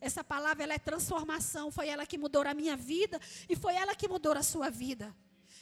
[0.00, 3.94] Essa palavra ela é transformação, foi ela que mudou a minha vida e foi ela
[3.94, 5.14] que mudou a sua vida.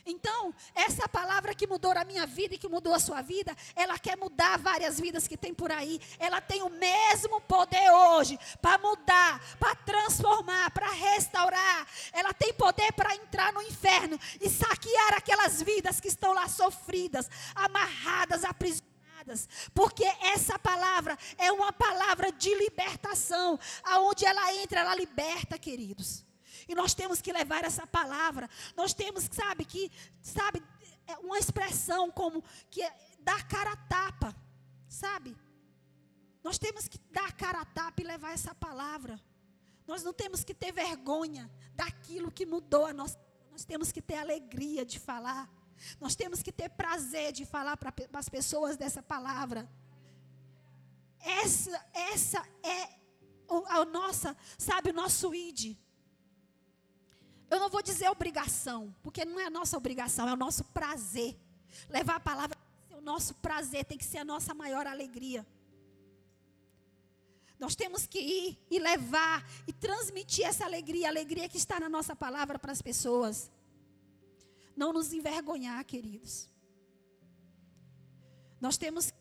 [0.07, 3.99] Então, essa palavra que mudou a minha vida e que mudou a sua vida, ela
[3.99, 6.01] quer mudar várias vidas que tem por aí.
[6.20, 11.88] Ela tem o mesmo poder hoje para mudar, para transformar, para restaurar.
[12.12, 17.29] Ela tem poder para entrar no inferno e saquear aquelas vidas que estão lá sofridas,
[17.55, 18.96] amarradas, aprisionadas.
[19.75, 23.59] Porque essa palavra é uma palavra de libertação.
[23.85, 26.25] Aonde ela entra, ela liberta, queridos.
[26.69, 28.49] E nós temos que levar essa palavra.
[28.77, 30.62] Nós temos, sabe, que, sabe,
[31.07, 34.35] é uma expressão como que é dar cara a tapa,
[34.89, 35.37] sabe?
[36.43, 39.21] Nós temos que dar cara a tapa e levar essa palavra.
[39.87, 43.19] Nós não temos que ter vergonha daquilo que mudou a nossa.
[43.51, 45.49] Nós temos que ter alegria de falar.
[46.01, 49.69] Nós temos que ter prazer de falar para as pessoas dessa palavra.
[51.21, 52.97] Essa, essa é
[53.69, 55.77] a nossa, sabe, o nosso id.
[57.51, 61.37] Eu não vou dizer obrigação, porque não é a nossa obrigação, é o nosso prazer.
[61.89, 62.57] Levar a palavra
[62.91, 65.47] é o nosso prazer, tem que ser a nossa maior alegria.
[67.59, 71.89] Nós temos que ir e levar e transmitir essa alegria, a alegria que está na
[71.89, 73.51] nossa palavra para as pessoas.
[74.77, 76.49] Não nos envergonhar, queridos.
[78.61, 79.12] Nós temos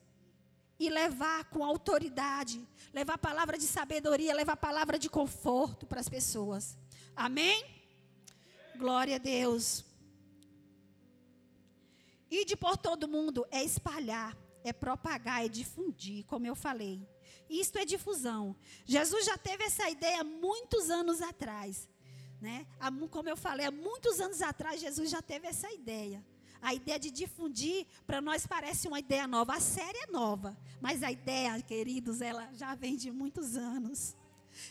[0.78, 6.02] ir levar com autoridade, levar a palavra de sabedoria, levar a palavra de conforto para
[6.02, 6.78] as pessoas.
[7.16, 7.64] Amém?
[8.78, 9.86] Glória a Deus.
[12.30, 17.08] Ide por todo mundo é espalhar, é propagar, é difundir, como eu falei.
[17.50, 18.56] Isto é difusão.
[18.86, 21.88] Jesus já teve essa ideia muitos anos atrás.
[22.46, 22.68] Né?
[23.10, 26.24] Como eu falei, há muitos anos atrás, Jesus já teve essa ideia.
[26.62, 29.56] A ideia de difundir, para nós parece uma ideia nova.
[29.56, 34.16] A série é nova, mas a ideia, queridos, ela já vem de muitos anos.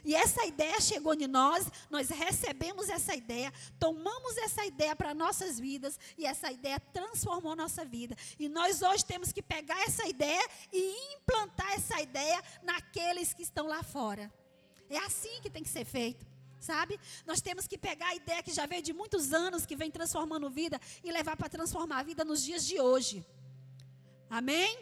[0.04, 5.58] E essa ideia chegou em nós, nós recebemos essa ideia, tomamos essa ideia para nossas
[5.58, 8.16] vidas e essa ideia transformou nossa vida.
[8.38, 13.66] E nós hoje temos que pegar essa ideia e implantar essa ideia naqueles que estão
[13.66, 14.32] lá fora.
[14.88, 16.33] É assim que tem que ser feito.
[16.64, 16.98] Sabe?
[17.26, 20.48] Nós temos que pegar a ideia que já veio de muitos anos, que vem transformando
[20.48, 23.24] vida, e levar para transformar a vida nos dias de hoje.
[24.30, 24.78] Amém?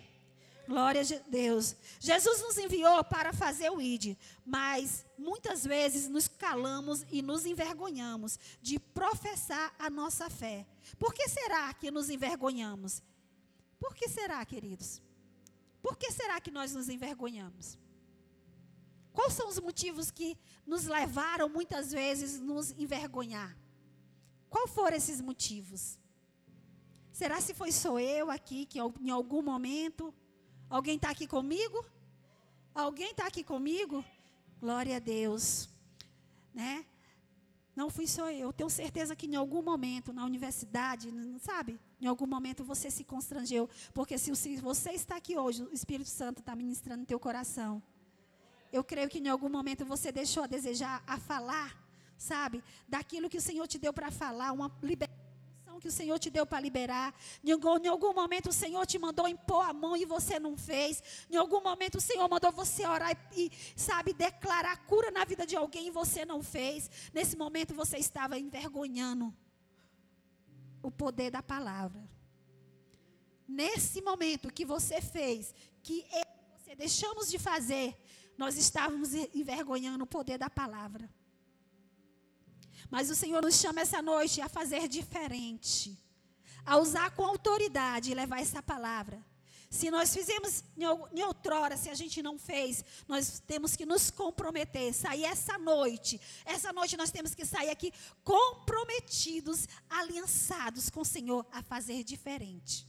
[0.68, 1.74] Glória a Deus.
[1.98, 4.16] Jesus nos enviou para fazer o ID,
[4.46, 10.64] mas muitas vezes nos calamos e nos envergonhamos de professar a nossa fé.
[11.00, 13.02] Por que será que nos envergonhamos?
[13.80, 15.02] Por que será, queridos?
[15.82, 17.76] Por que será que nós nos envergonhamos?
[19.12, 23.56] Quais são os motivos que nos levaram muitas vezes nos envergonhar?
[24.48, 25.98] Qual foram esses motivos?
[27.12, 30.14] Será se foi só eu aqui que em algum momento
[30.72, 31.84] Alguém está aqui comigo?
[32.74, 34.02] Alguém está aqui comigo?
[34.58, 35.68] Glória a Deus.
[36.54, 36.86] Né?
[37.76, 38.54] Não fui só eu.
[38.54, 41.78] Tenho certeza que em algum momento, na universidade, sabe?
[42.00, 43.68] Em algum momento você se constrangeu.
[43.92, 47.82] Porque se, você está aqui hoje, o Espírito Santo está ministrando no teu coração.
[48.72, 51.76] Eu creio que em algum momento você deixou a desejar a falar,
[52.16, 52.62] sabe?
[52.88, 55.22] Daquilo que o Senhor te deu para falar, uma liberdade
[55.82, 57.12] que o Senhor te deu para liberar.
[57.44, 60.56] Em algum, em algum, momento o Senhor te mandou impor a mão e você não
[60.56, 61.02] fez.
[61.28, 65.44] Em algum momento o Senhor mandou você orar e, e sabe, declarar cura na vida
[65.44, 66.88] de alguém e você não fez.
[67.12, 69.34] Nesse momento você estava envergonhando
[70.82, 72.08] o poder da palavra.
[73.46, 76.24] Nesse momento que você fez, que eu,
[76.58, 77.96] você deixamos de fazer,
[78.36, 81.08] nós estávamos envergonhando o poder da palavra.
[82.90, 85.98] Mas o Senhor nos chama essa noite a fazer diferente,
[86.64, 89.24] a usar com autoridade e levar essa palavra.
[89.70, 94.92] Se nós fizemos em outrora, se a gente não fez, nós temos que nos comprometer,
[94.92, 96.20] sair essa noite.
[96.44, 97.90] Essa noite nós temos que sair aqui
[98.22, 102.86] comprometidos, aliançados com o Senhor a fazer diferente.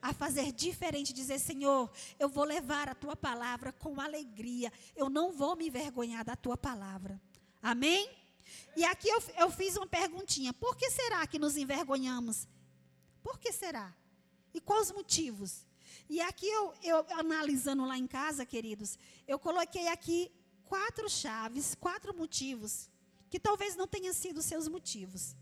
[0.00, 5.32] A fazer diferente, dizer: Senhor, eu vou levar a tua palavra com alegria, eu não
[5.32, 7.20] vou me envergonhar da tua palavra.
[7.60, 8.08] Amém?
[8.76, 12.46] E aqui eu, eu fiz uma perguntinha: por que será que nos envergonhamos?
[13.22, 13.94] Por que será?
[14.54, 15.66] E quais os motivos?
[16.08, 20.30] E aqui eu, eu analisando lá em casa, queridos, eu coloquei aqui
[20.64, 22.88] quatro chaves, quatro motivos,
[23.28, 25.36] que talvez não tenham sido seus motivos.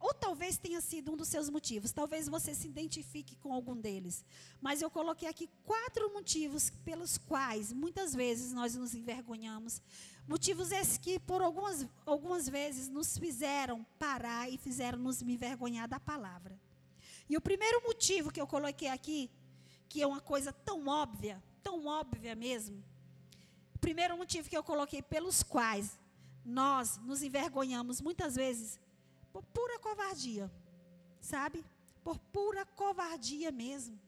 [0.00, 1.92] Ou talvez tenha sido um dos seus motivos.
[1.92, 4.24] Talvez você se identifique com algum deles.
[4.58, 9.82] Mas eu coloquei aqui quatro motivos pelos quais muitas vezes nós nos envergonhamos.
[10.26, 16.00] Motivos esses que por algumas, algumas vezes nos fizeram parar e fizeram nos envergonhar da
[16.00, 16.58] palavra.
[17.28, 19.30] E o primeiro motivo que eu coloquei aqui,
[19.86, 22.82] que é uma coisa tão óbvia, tão óbvia mesmo.
[23.74, 25.98] O primeiro motivo que eu coloquei pelos quais
[26.42, 28.80] nós nos envergonhamos muitas vezes
[29.32, 30.50] por pura covardia,
[31.20, 31.64] sabe?
[32.02, 33.98] Por pura covardia mesmo.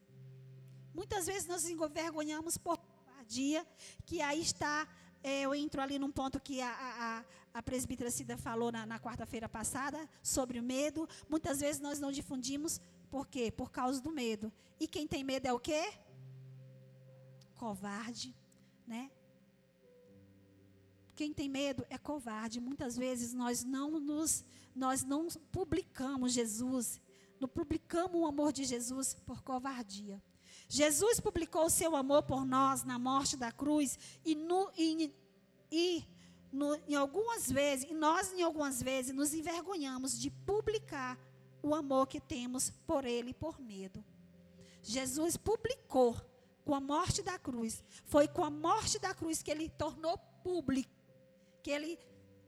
[0.93, 3.65] Muitas vezes nós nos envergonhamos por covardia,
[4.05, 4.87] que aí está,
[5.23, 8.99] é, eu entro ali num ponto que a, a, a presbítera Cida falou na, na
[8.99, 11.07] quarta-feira passada, sobre o medo.
[11.29, 13.51] Muitas vezes nós não difundimos, por quê?
[13.51, 14.51] Por causa do medo.
[14.79, 15.93] E quem tem medo é o quê?
[17.55, 18.35] Covarde,
[18.85, 19.09] né?
[21.15, 22.59] Quem tem medo é covarde.
[22.59, 24.43] Muitas vezes nós não nos
[24.75, 26.99] nós não publicamos Jesus,
[27.39, 30.21] não publicamos o amor de Jesus por covardia.
[30.67, 35.13] Jesus publicou o seu amor por nós na morte da cruz e, no, e,
[35.71, 36.03] e
[36.51, 41.19] no, em algumas vezes, e nós em algumas vezes nos envergonhamos de publicar
[41.61, 44.03] o amor que temos por ele por medo.
[44.81, 46.19] Jesus publicou
[46.65, 47.83] com a morte da cruz.
[48.05, 50.91] Foi com a morte da cruz que ele tornou público,
[51.63, 51.97] que ele,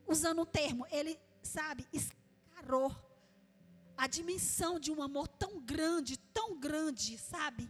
[0.06, 2.93] usando o termo, ele sabe, escancarou
[3.97, 7.69] a dimensão de um amor tão grande, tão grande, sabe?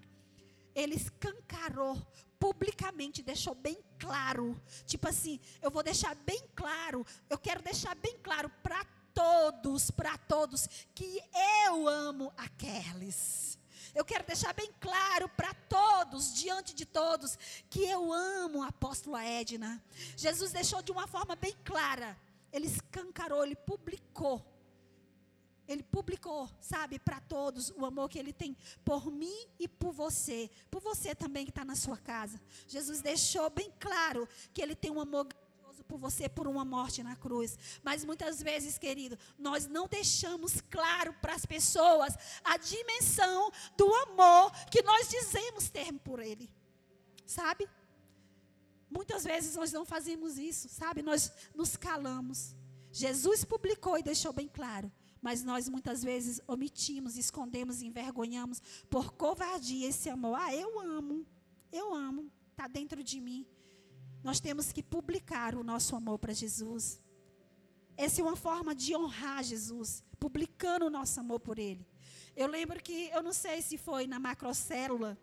[0.73, 1.95] Ele escancarou
[2.39, 4.60] publicamente, deixou bem claro.
[4.86, 10.17] Tipo assim, eu vou deixar bem claro, eu quero deixar bem claro para todos, para
[10.17, 11.21] todos, que
[11.67, 13.54] eu amo aqueles.
[13.95, 17.38] Eu quero deixar bem claro para todos, diante de todos,
[17.69, 19.81] que eu amo a apóstola Edna.
[20.15, 22.15] Jesus deixou de uma forma bem clara
[22.55, 24.41] ele escancarou, ele publicou.
[25.67, 28.55] Ele publicou, sabe, para todos o amor que ele tem
[28.86, 30.49] por mim e por você.
[30.71, 32.39] Por você também que está na sua casa.
[32.65, 35.27] Jesus deixou bem claro que ele tem um amor
[35.85, 37.57] por você, por uma morte na cruz.
[37.83, 44.51] Mas muitas vezes, querido, nós não deixamos claro para as pessoas a dimensão do amor
[44.69, 46.49] que nós dizemos ter por ele.
[47.25, 47.67] Sabe?
[48.89, 51.01] Muitas vezes nós não fazemos isso, sabe?
[51.01, 52.55] Nós nos calamos.
[52.91, 59.89] Jesus publicou e deixou bem claro, mas nós muitas vezes omitimos, escondemos, envergonhamos por covardia
[59.89, 60.37] esse amor.
[60.39, 61.25] Ah, eu amo,
[61.71, 63.45] eu amo, está dentro de mim.
[64.25, 66.99] Nós temos que publicar o nosso amor para Jesus.
[67.95, 71.86] Essa é uma forma de honrar Jesus, publicando o nosso amor por Ele.
[72.36, 75.15] Eu lembro que, eu não sei se foi na macrocélula,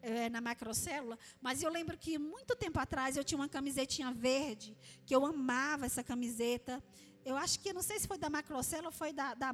[0.00, 4.78] é, na macrocélula, mas eu lembro que muito tempo atrás eu tinha uma camisetinha verde,
[5.04, 6.80] que eu amava essa camiseta.
[7.24, 9.50] Eu acho que, não sei se foi da macrocélula ou foi da, da,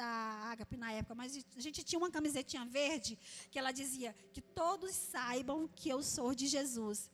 [0.00, 0.08] da
[0.52, 3.18] Agape na época, mas a gente tinha uma camisetinha verde
[3.50, 7.10] que ela dizia que todos saibam que eu sou de Jesus.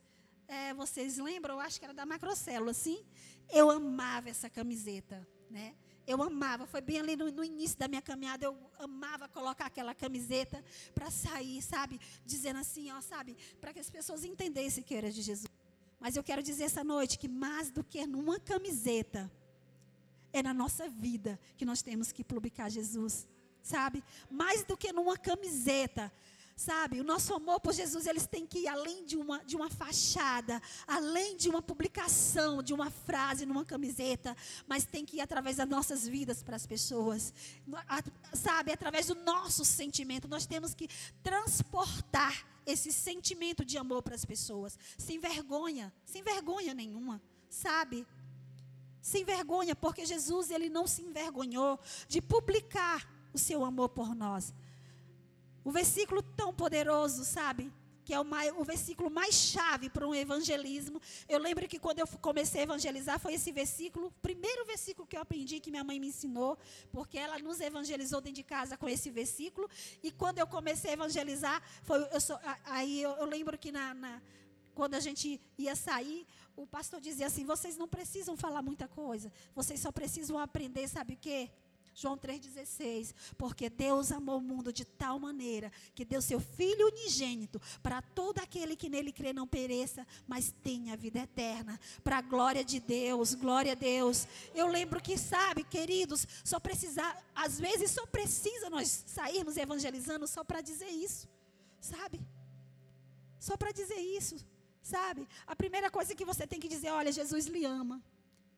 [0.46, 1.54] É, vocês lembram?
[1.54, 3.04] Eu acho que era da macrocélula, sim?
[3.50, 5.74] Eu amava essa camiseta, né?
[6.06, 9.94] Eu amava, foi bem ali no, no, início da minha caminhada, eu amava colocar aquela
[9.94, 10.62] camiseta
[10.94, 11.98] para sair, sabe?
[12.26, 13.36] Dizendo assim, ó, sabe?
[13.58, 15.48] Para que as pessoas entendessem que era de Jesus.
[15.98, 19.32] Mas eu quero dizer essa noite que mais do que numa camiseta,
[20.30, 23.26] é na nossa vida que nós temos que publicar Jesus,
[23.62, 24.04] sabe?
[24.30, 26.12] Mais do que numa camiseta,
[26.56, 29.68] Sabe, o nosso amor por Jesus, eles têm que ir além de uma, de uma
[29.68, 35.56] fachada, além de uma publicação, de uma frase numa camiseta, mas tem que ir através
[35.56, 37.34] das nossas vidas para as pessoas.
[38.32, 40.88] Sabe, através do nosso sentimento, nós temos que
[41.24, 48.06] transportar esse sentimento de amor para as pessoas, sem vergonha, sem vergonha nenhuma, sabe?
[49.02, 54.54] Sem vergonha, porque Jesus, ele não se envergonhou de publicar o seu amor por nós.
[55.64, 57.72] O versículo tão poderoso, sabe?
[58.04, 61.00] Que é o, mais, o versículo mais chave para um evangelismo.
[61.26, 65.22] Eu lembro que quando eu comecei a evangelizar, foi esse versículo, primeiro versículo que eu
[65.22, 66.58] aprendi, que minha mãe me ensinou,
[66.92, 69.70] porque ela nos evangelizou dentro de casa com esse versículo.
[70.02, 73.94] E quando eu comecei a evangelizar, foi, eu sou, aí eu, eu, lembro que na,
[73.94, 74.22] na
[74.74, 79.32] quando a gente ia sair, o pastor dizia assim: vocês não precisam falar muita coisa,
[79.54, 81.50] vocês só precisam aprender, sabe o quê?
[81.94, 83.14] João 3,16.
[83.38, 88.40] Porque Deus amou o mundo de tal maneira que deu seu Filho unigênito para todo
[88.40, 91.78] aquele que nele crê não pereça, mas tenha vida eterna.
[92.02, 94.26] Para a glória de Deus, glória a Deus.
[94.54, 100.42] Eu lembro que, sabe, queridos, só precisar, às vezes só precisa nós sairmos evangelizando só
[100.42, 101.28] para dizer isso,
[101.80, 102.20] sabe?
[103.38, 104.36] Só para dizer isso,
[104.82, 105.28] sabe?
[105.46, 108.02] A primeira coisa que você tem que dizer, olha, Jesus lhe ama.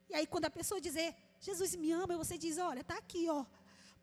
[0.09, 3.29] E aí, quando a pessoa dizer, Jesus me ama, e você diz: olha, está aqui,
[3.29, 3.45] ó.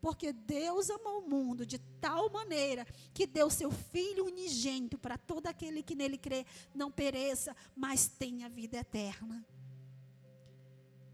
[0.00, 5.46] Porque Deus amou o mundo de tal maneira que deu seu Filho unigênito para todo
[5.46, 9.44] aquele que nele crê não pereça, mas tenha vida eterna.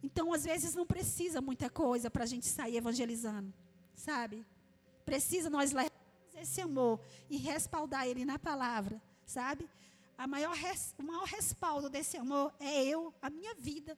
[0.03, 3.53] Então, às vezes, não precisa muita coisa para a gente sair evangelizando,
[3.95, 4.45] sabe?
[5.05, 6.01] Precisa nós levarmos
[6.35, 9.69] esse amor e respaldar ele na palavra, sabe?
[10.17, 10.57] A maior
[10.99, 13.97] o maior respaldo desse amor é eu, a minha vida.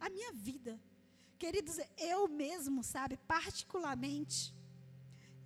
[0.00, 0.80] A minha vida.
[1.40, 4.54] Queridos, eu mesmo, sabe, particularmente,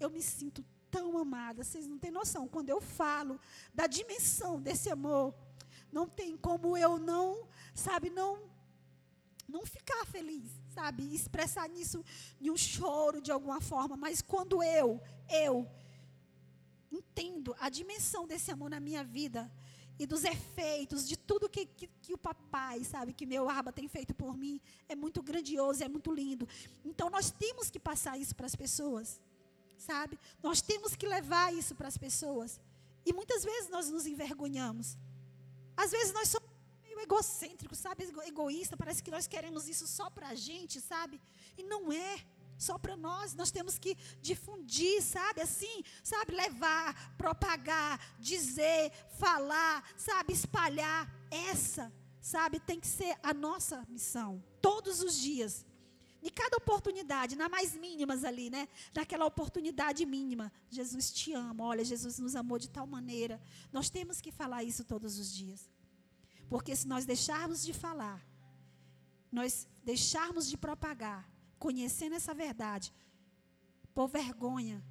[0.01, 2.49] eu me sinto tão amada, vocês não têm noção.
[2.49, 3.41] Quando eu falo
[3.73, 5.33] da dimensão desse amor,
[5.93, 8.53] não tem como eu não, sabe, não
[9.47, 12.05] não ficar feliz, sabe, expressar nisso
[12.41, 15.71] em um choro de alguma forma, mas quando eu, eu
[16.91, 19.49] entendo a dimensão desse amor na minha vida,
[19.99, 23.89] e dos efeitos de tudo que, que, que, o papai, sabe, que meu Arba tem
[23.89, 26.49] feito por mim, é muito grandioso, é muito lindo.
[26.85, 29.21] Então nós temos que passar isso para as pessoas,
[29.79, 30.19] sabe?
[30.43, 32.61] Nós temos que levar isso para as pessoas.
[33.07, 34.97] E muitas vezes nós nos envergonhamos.
[35.77, 36.51] Às vezes nós somos
[36.83, 41.21] meio egocêntricos, sabe, egoísta, parece que nós queremos isso só para a gente, sabe?
[41.57, 42.25] E não é
[42.59, 43.35] só para nós.
[43.35, 45.41] Nós temos que difundir, sabe?
[45.41, 46.35] Assim, sabe?
[46.35, 50.33] Levar, propagar, dizer, falar, sabe?
[50.33, 51.11] Espalhar.
[51.31, 52.61] Essa, sabe?
[52.61, 54.43] Tem que ser a nossa missão.
[54.61, 55.67] Todos os dias.
[56.23, 58.67] Em cada oportunidade, na mais mínimas ali, né?
[58.95, 60.51] Naquela oportunidade mínima.
[60.71, 61.65] Jesus te ama.
[61.65, 63.39] Olha, Jesus nos amou de tal maneira.
[63.71, 65.69] Nós temos que falar isso todos os dias.
[66.49, 68.27] Porque se nós deixarmos de falar,
[69.31, 71.29] nós deixarmos de propagar,
[71.59, 72.93] conhecendo essa verdade,
[73.95, 74.83] por vergonha,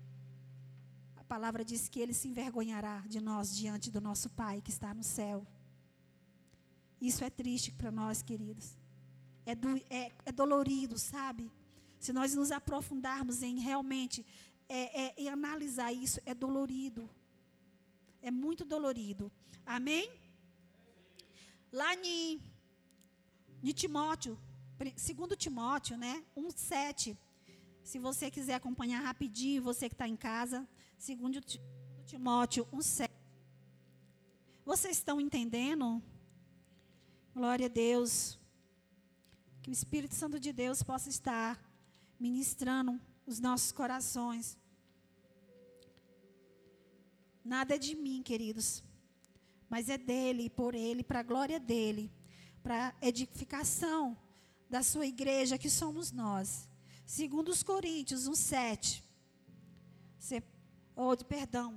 [1.16, 4.94] a palavra diz que ele se envergonhará de nós diante do nosso Pai que está
[4.94, 5.46] no céu.
[7.02, 8.78] Isso é triste para nós, queridos.
[9.46, 11.52] É, do, é, é, dolorido, sabe?
[12.00, 14.26] Se nós nos aprofundarmos em realmente
[14.70, 17.10] é, é, analisar isso, é dolorido.
[18.22, 19.32] É muito dolorido.
[19.66, 20.10] Amém?
[21.72, 22.42] Lá em,
[23.62, 24.40] em Timóteo,
[24.96, 26.24] Segundo Timóteo, né?
[26.36, 27.18] 1:7.
[27.84, 30.68] Se você quiser acompanhar rapidinho, você que está em casa,
[30.98, 31.42] segundo
[32.06, 33.12] Timóteo 1:7.
[34.66, 36.02] Vocês estão entendendo?
[37.34, 38.40] Glória a Deus.
[39.62, 41.60] Que o Espírito Santo de Deus possa estar
[42.20, 44.58] ministrando os nossos corações.
[47.44, 48.84] Nada é de mim, queridos,
[49.70, 52.12] mas é dele, por ele, para a glória dele,
[52.62, 54.18] para edificação
[54.74, 56.68] da sua igreja, que somos nós.
[57.06, 59.04] Segundo os Coríntios 1, 7.
[60.96, 61.70] oh, perdão.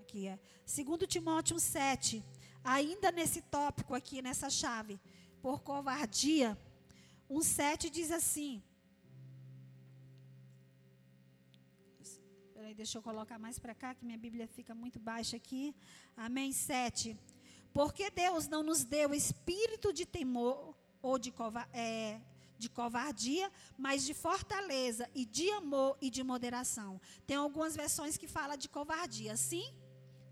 [0.00, 0.38] Aqui é.
[0.64, 2.24] Segundo Timóteo 1, 7.
[2.62, 5.00] Ainda nesse tópico aqui, nessa chave.
[5.42, 6.56] Por covardia.
[7.28, 8.62] 1, 7 diz assim.
[12.54, 15.74] Peraí, deixa eu colocar mais para cá, que minha Bíblia fica muito baixa aqui.
[16.16, 16.52] Amém.
[16.52, 17.18] 7.
[17.72, 21.32] Porque Deus não nos deu espírito de temor, ou de,
[21.72, 22.20] é,
[22.58, 27.00] de covardia, mas de fortaleza e de amor e de moderação.
[27.26, 29.74] Tem algumas versões que fala de covardia, sim?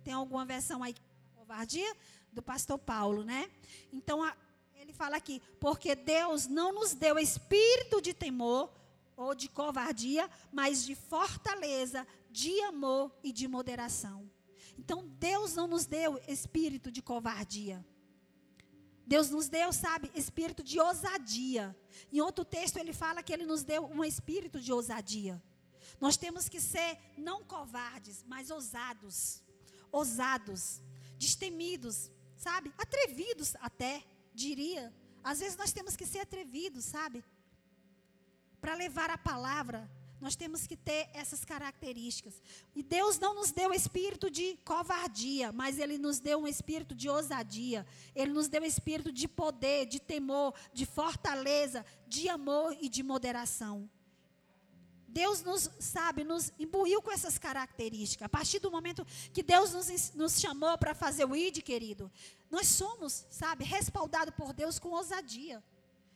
[0.04, 1.96] Tem alguma versão aí que fala covardia?
[2.32, 3.50] Do pastor Paulo, né?
[3.90, 4.36] Então, a,
[4.74, 8.70] ele fala aqui, porque Deus não nos deu espírito de temor
[9.16, 14.30] ou de covardia, mas de fortaleza, de amor e de moderação.
[14.78, 17.84] Então, Deus não nos deu espírito de covardia.
[19.09, 21.74] Deus nos deu, sabe, espírito de ousadia.
[22.12, 25.42] Em outro texto ele fala que ele nos deu um espírito de ousadia.
[25.98, 29.42] Nós temos que ser não covardes, mas ousados.
[29.90, 30.82] Ousados,
[31.16, 32.70] destemidos, sabe?
[32.76, 34.04] Atrevidos até,
[34.34, 34.94] diria.
[35.24, 37.24] Às vezes nós temos que ser atrevidos, sabe?
[38.61, 39.90] Para levar a palavra,
[40.20, 42.42] nós temos que ter essas características.
[42.74, 47.08] E Deus não nos deu espírito de covardia, mas Ele nos deu um espírito de
[47.08, 47.86] ousadia.
[48.14, 53.88] Ele nos deu espírito de poder, de temor, de fortaleza, de amor e de moderação.
[55.08, 58.26] Deus nos, sabe, nos imbuiu com essas características.
[58.26, 62.12] A partir do momento que Deus nos, nos chamou para fazer o ID, querido,
[62.50, 65.64] nós somos, sabe, respaldados por Deus com ousadia.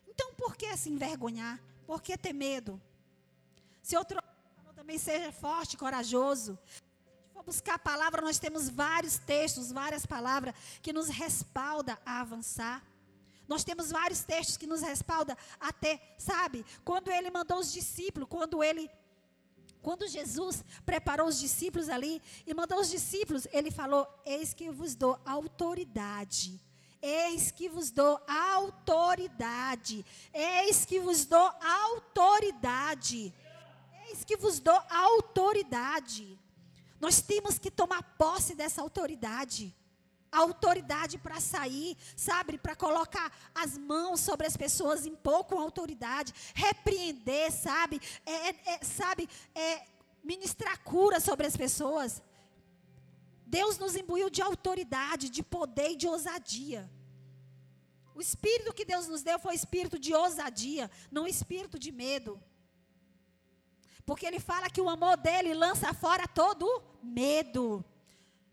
[0.07, 1.59] Então, por que se envergonhar?
[1.87, 2.81] Por que ter medo?
[3.83, 4.23] Se outro
[4.83, 6.59] também seja forte, corajoso.
[6.67, 12.21] Se for buscar a palavra, nós temos vários textos, várias palavras que nos respalda a
[12.21, 12.83] avançar.
[13.47, 16.67] Nós temos vários textos que nos respalda até, sabe?
[16.85, 18.91] Quando ele mandou os discípulos, quando ele
[19.81, 24.95] quando Jesus preparou os discípulos ali e mandou os discípulos, ele falou: Eis que vos
[24.95, 26.61] dou autoridade.
[27.01, 30.05] Eis que vos dou autoridade.
[30.33, 33.33] Eis que vos dou autoridade
[34.13, 36.39] eis que vos dou autoridade.
[37.01, 39.75] Nós temos que tomar posse dessa autoridade.
[40.31, 46.33] A autoridade para sair, sabe, para colocar as mãos sobre as pessoas, impor com autoridade,
[46.55, 49.83] repreender, sabe, é, é, é, sabe, é,
[50.25, 52.23] ministrar cura sobre as pessoas.
[53.45, 56.91] Deus nos imbuiu de autoridade, de poder e de ousadia.
[58.15, 62.41] O espírito que Deus nos deu foi espírito de ousadia, não espírito de medo.
[64.05, 67.85] Porque ele fala que o amor dele lança fora todo medo.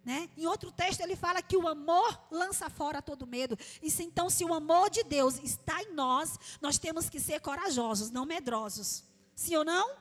[0.05, 0.29] Né?
[0.37, 3.57] Em outro texto ele fala que o amor lança fora todo medo.
[3.81, 7.41] E se, então, se o amor de Deus está em nós, nós temos que ser
[7.41, 9.03] corajosos, não medrosos.
[9.35, 9.95] Sim ou não?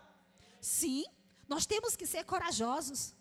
[0.61, 1.05] Sim,
[1.49, 3.15] nós temos que ser corajosos.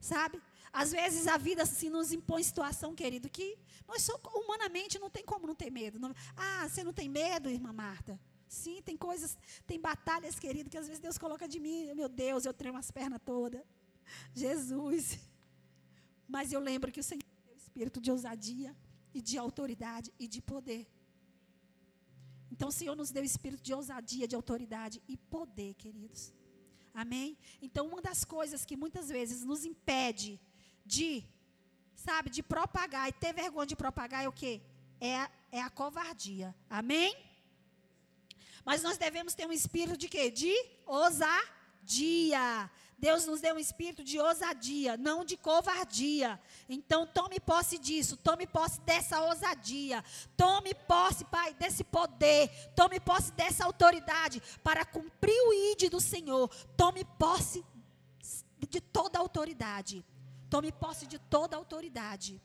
[0.00, 0.40] Sabe?
[0.72, 5.46] Às vezes a vida se nos impõe situação, querido, que nós humanamente não tem como
[5.46, 5.98] não ter medo.
[5.98, 8.20] Não, ah, você não tem medo, irmã Marta?
[8.62, 9.36] Sim, tem coisas,
[9.66, 11.92] tem batalhas, querido, que às vezes Deus coloca de mim.
[12.00, 13.62] Meu Deus, eu tremo as pernas todas.
[14.32, 15.18] Jesus.
[16.34, 18.70] Mas eu lembro que o Senhor deu espírito de ousadia
[19.12, 20.82] e de autoridade e de poder.
[22.52, 26.32] Então o Senhor nos deu espírito de ousadia, de autoridade e poder, queridos.
[27.02, 27.36] Amém?
[27.60, 30.40] Então uma das coisas que muitas vezes nos impede
[30.86, 31.24] de,
[31.96, 34.54] sabe, de propagar e ter vergonha de propagar é o quê?
[35.00, 35.28] É,
[35.58, 36.54] é a covardia.
[36.70, 37.12] Amém?
[38.64, 40.30] Mas nós devemos ter um espírito de quê?
[40.30, 40.52] De
[40.86, 42.70] ousadia.
[42.96, 46.40] Deus nos deu um espírito de ousadia, não de covardia.
[46.68, 50.02] Então, tome posse disso, tome posse dessa ousadia,
[50.36, 56.48] tome posse, Pai, desse poder, tome posse dessa autoridade para cumprir o ID do Senhor.
[56.76, 57.64] Tome posse
[58.70, 60.04] de toda a autoridade.
[60.48, 62.40] Tome posse de toda a autoridade.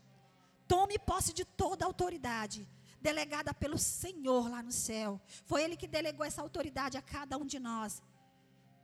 [0.68, 2.68] Tome posse de toda a autoridade
[3.02, 5.20] delegada pelo Senhor lá no céu.
[5.46, 8.02] Foi Ele que delegou essa autoridade a cada um de nós.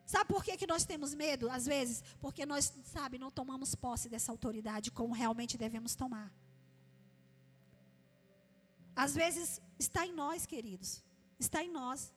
[0.06, 2.04] Sabe por que, que nós temos medo, às vezes?
[2.20, 6.32] Porque nós, sabe, não tomamos posse dessa autoridade como realmente devemos tomar.
[8.96, 11.04] Às vezes está em nós, queridos.
[11.40, 12.14] Está em nós.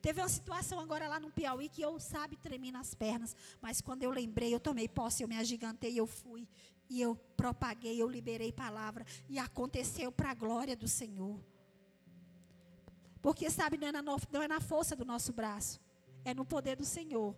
[0.00, 3.34] Teve uma situação agora lá no Piauí que eu, sabe, tremi nas pernas.
[3.60, 6.46] Mas quando eu lembrei, eu tomei posse, eu me agigantei, eu fui.
[6.92, 9.06] E eu propaguei, eu liberei palavra.
[9.26, 11.40] E aconteceu para a glória do Senhor.
[13.22, 15.80] Porque, sabe, não é, na, não é na força do nosso braço.
[16.22, 17.34] É no poder do Senhor.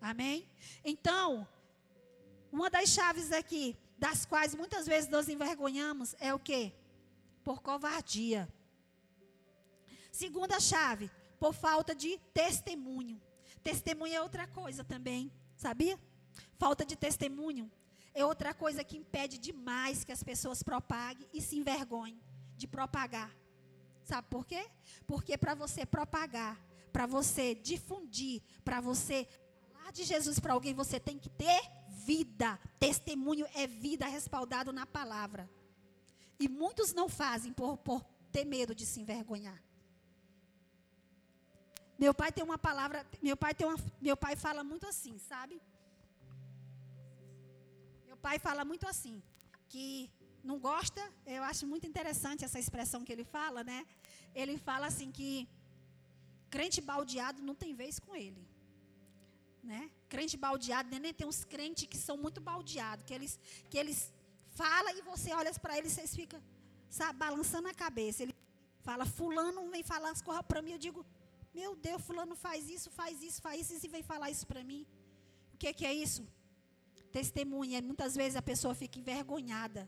[0.00, 0.50] Amém?
[0.84, 1.46] Então,
[2.50, 6.72] uma das chaves aqui, das quais muitas vezes nós envergonhamos, é o quê?
[7.44, 8.52] Por covardia.
[10.10, 13.22] Segunda chave, por falta de testemunho.
[13.62, 15.96] Testemunho é outra coisa também, sabia?
[16.58, 17.70] Falta de testemunho
[18.16, 22.18] é outra coisa que impede demais que as pessoas propaguem e se envergonhem
[22.56, 23.30] de propagar.
[24.02, 24.66] Sabe por quê?
[25.06, 26.58] Porque para você propagar,
[26.90, 29.28] para você difundir, para você
[29.70, 31.60] falar de Jesus para alguém, você tem que ter
[31.90, 32.58] vida.
[32.80, 35.50] Testemunho é vida respaldado na palavra.
[36.40, 38.02] E muitos não fazem por, por
[38.32, 39.62] ter medo de se envergonhar.
[41.98, 45.60] Meu pai tem uma palavra, meu pai tem uma, meu pai fala muito assim, sabe?
[48.26, 49.16] Pai fala muito assim,
[49.72, 49.86] que
[50.48, 51.02] não gosta,
[51.34, 53.78] eu acho muito interessante essa expressão que ele fala, né?
[54.40, 55.30] Ele fala assim que
[56.54, 58.42] crente baldeado não tem vez com ele.
[59.70, 59.82] Né?
[60.14, 63.32] Crente baldeado, nem tem uns crentes que são muito baldeados, que eles,
[63.70, 63.98] que eles
[64.60, 66.40] falam e você olha para eles e vocês ficam,
[66.98, 68.24] sabe, balançando a cabeça.
[68.24, 68.34] Ele
[68.88, 71.06] fala, fulano vem falar as coisas para mim, eu digo,
[71.54, 74.82] meu Deus, fulano faz isso, faz isso, faz isso e vem falar isso para mim.
[75.54, 76.24] O que, que é isso?
[77.18, 77.80] Testemunha.
[77.90, 79.82] Muitas vezes a pessoa fica envergonhada.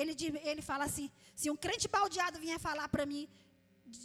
[0.00, 0.14] Ele,
[0.50, 1.06] ele fala assim:
[1.40, 3.22] se um crente baldeado vier falar para mim,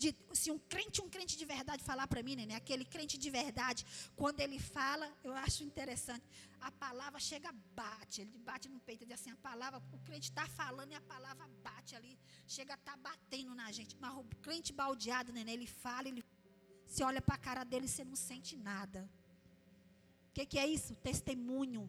[0.01, 3.29] de, se um crente, um crente de verdade falar para mim, né, aquele crente de
[3.29, 3.85] verdade,
[4.15, 6.25] quando ele fala, eu acho interessante,
[6.59, 10.91] a palavra chega, bate, ele bate no peito, assim, a palavra, o crente está falando
[10.91, 14.73] e a palavra bate ali, chega a estar tá batendo na gente, mas o crente
[14.73, 16.23] baldeado, né, ele fala, ele
[16.87, 19.07] se olha para a cara dele e você não sente nada.
[20.29, 20.95] O que, que é isso?
[20.95, 21.83] Testemunho.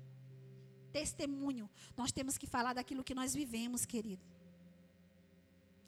[0.96, 1.68] Testemunho.
[1.94, 4.24] Nós temos que falar daquilo que nós vivemos, querido.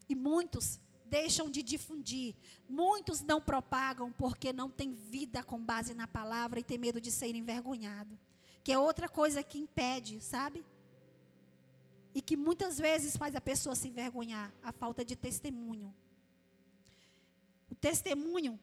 [0.07, 2.35] E muitos deixam de difundir.
[2.69, 7.11] Muitos não propagam porque não têm vida com base na palavra e têm medo de
[7.11, 8.19] ser envergonhado.
[8.63, 10.63] Que é outra coisa que impede, sabe?
[12.15, 15.95] E que muitas vezes faz a pessoa se envergonhar, a falta de testemunho.
[17.71, 18.61] O testemunho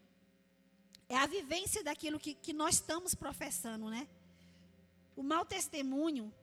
[1.10, 4.08] é a vivência daquilo que, que nós estamos professando, né?
[5.16, 6.34] O mau testemunho,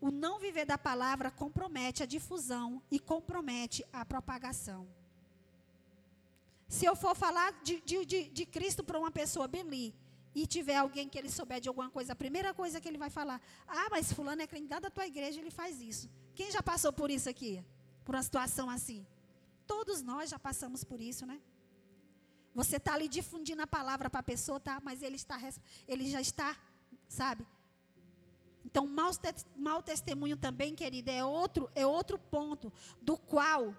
[0.00, 4.86] o não viver da palavra compromete a difusão e compromete a propagação.
[6.68, 9.94] Se eu for falar de, de, de, de Cristo para uma pessoa, Beli,
[10.34, 13.10] e tiver alguém que ele souber de alguma coisa, a primeira coisa que ele vai
[13.10, 16.08] falar, ah, mas fulano é crente da tua igreja, ele faz isso.
[16.34, 17.62] Quem já passou por isso aqui?
[18.04, 19.06] Por uma situação assim?
[19.66, 21.40] Todos nós já passamos por isso, né?
[22.54, 24.80] Você está ali difundindo a palavra para a pessoa, tá?
[24.82, 25.38] Mas ele, está,
[25.86, 26.56] ele já está,
[27.08, 27.46] sabe?
[28.64, 29.10] Então, mau,
[29.56, 33.74] mau testemunho também, querida, é outro, é outro ponto do qual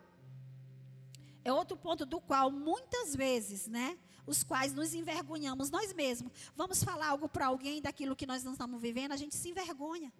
[1.46, 6.32] é outro ponto do qual muitas vezes, né, os quais nos envergonhamos nós mesmos.
[6.56, 10.12] Vamos falar algo para alguém daquilo que nós não estamos vivendo, a gente se envergonha.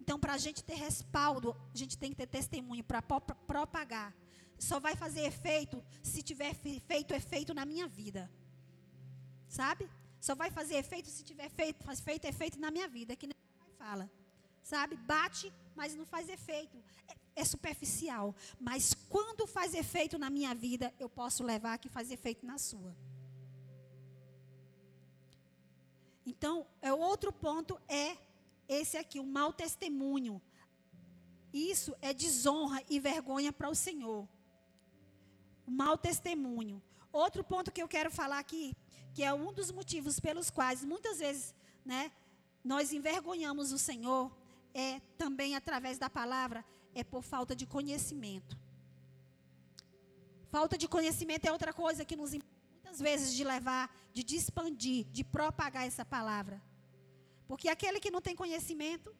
[0.00, 4.14] Então, para a gente ter respaldo, a gente tem que ter testemunho para propagar.
[4.58, 8.28] Só vai fazer efeito se tiver feito efeito na minha vida.
[9.46, 9.88] Sabe?
[10.20, 13.28] Só vai fazer efeito se tiver feito, feito efeito na minha vida, que
[13.78, 14.10] fala.
[14.62, 14.96] Sabe?
[14.96, 16.76] Bate, mas não faz efeito.
[17.08, 18.34] É, é superficial.
[18.60, 22.94] Mas quando faz efeito na minha vida, eu posso levar que faz efeito na sua.
[26.26, 28.16] Então, é outro ponto é
[28.68, 30.42] esse aqui, o mau testemunho.
[31.52, 34.28] Isso é desonra e vergonha para o Senhor.
[35.66, 36.82] O mau testemunho.
[37.10, 38.76] Outro ponto que eu quero falar aqui,
[39.14, 41.54] que é um dos motivos pelos quais muitas vezes,
[41.84, 42.12] né,
[42.72, 44.24] nós envergonhamos o Senhor,
[44.74, 46.60] é também através da palavra,
[46.94, 48.54] é por falta de conhecimento.
[50.56, 55.24] Falta de conhecimento é outra coisa que nos muitas vezes de levar, de expandir, de
[55.24, 56.56] propagar essa palavra.
[57.46, 59.16] Porque aquele que não tem conhecimento,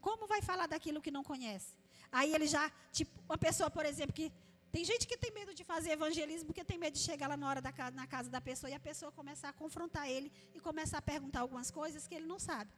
[0.00, 1.72] como vai falar daquilo que não conhece?
[2.10, 4.32] Aí ele já, tipo, uma pessoa, por exemplo, que
[4.72, 7.48] tem gente que tem medo de fazer evangelismo porque tem medo de chegar lá na
[7.48, 10.60] hora da casa, na casa da pessoa e a pessoa começar a confrontar ele e
[10.60, 12.70] começar a perguntar algumas coisas que ele não sabe.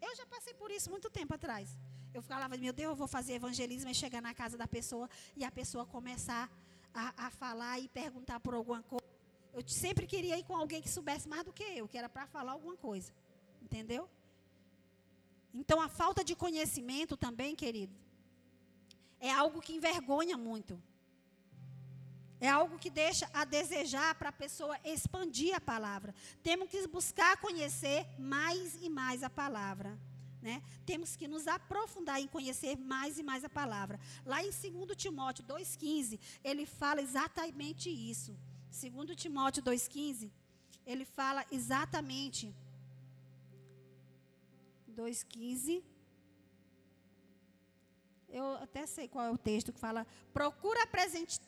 [0.00, 1.76] Eu já passei por isso muito tempo atrás.
[2.12, 5.44] Eu falava, meu Deus, eu vou fazer evangelismo e chegar na casa da pessoa e
[5.44, 6.50] a pessoa começar
[6.94, 9.06] a, a falar e perguntar por alguma coisa.
[9.54, 12.26] Eu sempre queria ir com alguém que soubesse mais do que eu, que era para
[12.26, 13.12] falar alguma coisa.
[13.62, 14.08] Entendeu?
[15.54, 17.94] Então a falta de conhecimento também, querido,
[19.18, 20.80] é algo que envergonha muito.
[22.40, 26.14] É algo que deixa a desejar para a pessoa expandir a palavra.
[26.42, 29.98] Temos que buscar conhecer mais e mais a palavra.
[30.40, 30.62] Né?
[30.86, 33.98] Temos que nos aprofundar em conhecer mais e mais a palavra.
[34.24, 38.36] Lá em 2 Timóteo 2,15, ele fala exatamente isso.
[38.70, 40.30] 2 Timóteo 2,15,
[40.86, 42.54] ele fala exatamente.
[44.96, 45.82] 2,15.
[48.28, 50.80] Eu até sei qual é o texto que fala: procura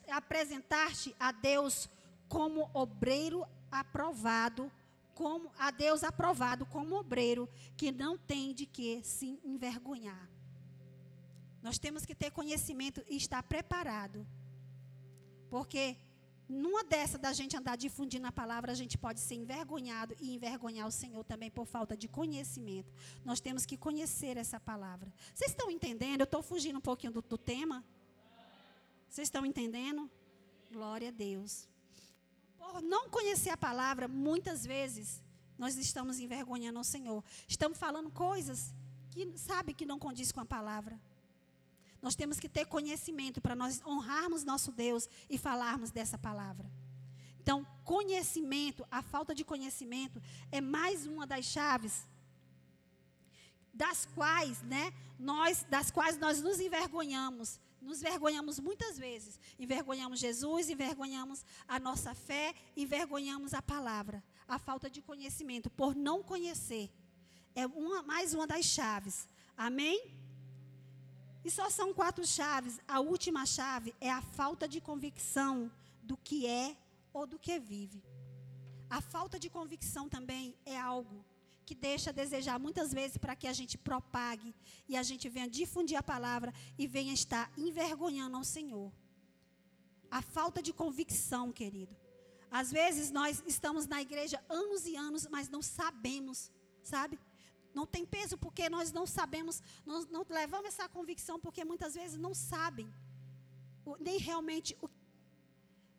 [0.09, 1.89] apresentar-te a Deus
[2.29, 4.71] como obreiro aprovado,
[5.15, 10.29] como a Deus aprovado como obreiro que não tem de que se envergonhar.
[11.63, 14.27] Nós temos que ter conhecimento e estar preparado.
[15.51, 15.97] Porque
[16.51, 20.87] numa dessa da gente andar difundindo a palavra, a gente pode ser envergonhado e envergonhar
[20.87, 22.93] o Senhor também por falta de conhecimento.
[23.25, 25.13] Nós temos que conhecer essa palavra.
[25.33, 26.23] Vocês estão entendendo?
[26.23, 27.85] Eu estou fugindo um pouquinho do, do tema.
[29.09, 30.11] Vocês estão entendendo?
[30.73, 31.69] Glória a Deus.
[32.59, 35.23] por não conhecer a palavra, muitas vezes
[35.57, 37.23] nós estamos envergonhando o Senhor.
[37.47, 38.75] Estamos falando coisas
[39.11, 41.01] que sabe que não condiz com a palavra.
[42.03, 46.71] Nós temos que ter conhecimento para nós honrarmos nosso Deus e falarmos dessa palavra.
[47.43, 50.21] Então, conhecimento, a falta de conhecimento
[50.51, 52.09] é mais uma das chaves
[53.73, 57.59] das quais, né, nós, das quais nós nos envergonhamos.
[57.81, 59.41] Nos envergonhamos muitas vezes.
[59.59, 64.23] Envergonhamos Jesus, envergonhamos a nossa fé, envergonhamos a palavra.
[64.47, 66.91] A falta de conhecimento, por não conhecer.
[67.55, 69.27] É uma, mais uma das chaves.
[69.57, 70.20] Amém?
[71.45, 72.79] E só são quatro chaves.
[72.87, 75.71] A última chave é a falta de convicção
[76.03, 76.77] do que é
[77.13, 78.03] ou do que vive.
[78.89, 81.25] A falta de convicção também é algo
[81.65, 84.53] que deixa a desejar muitas vezes para que a gente propague
[84.89, 88.93] e a gente venha difundir a palavra e venha estar envergonhando ao Senhor.
[90.11, 91.97] A falta de convicção, querido.
[92.51, 96.51] Às vezes nós estamos na igreja anos e anos, mas não sabemos,
[96.83, 97.17] sabe?
[97.75, 102.19] Não tem peso porque nós não sabemos, nós não levamos essa convicção porque muitas vezes
[102.19, 102.93] não sabem
[103.99, 104.89] nem realmente o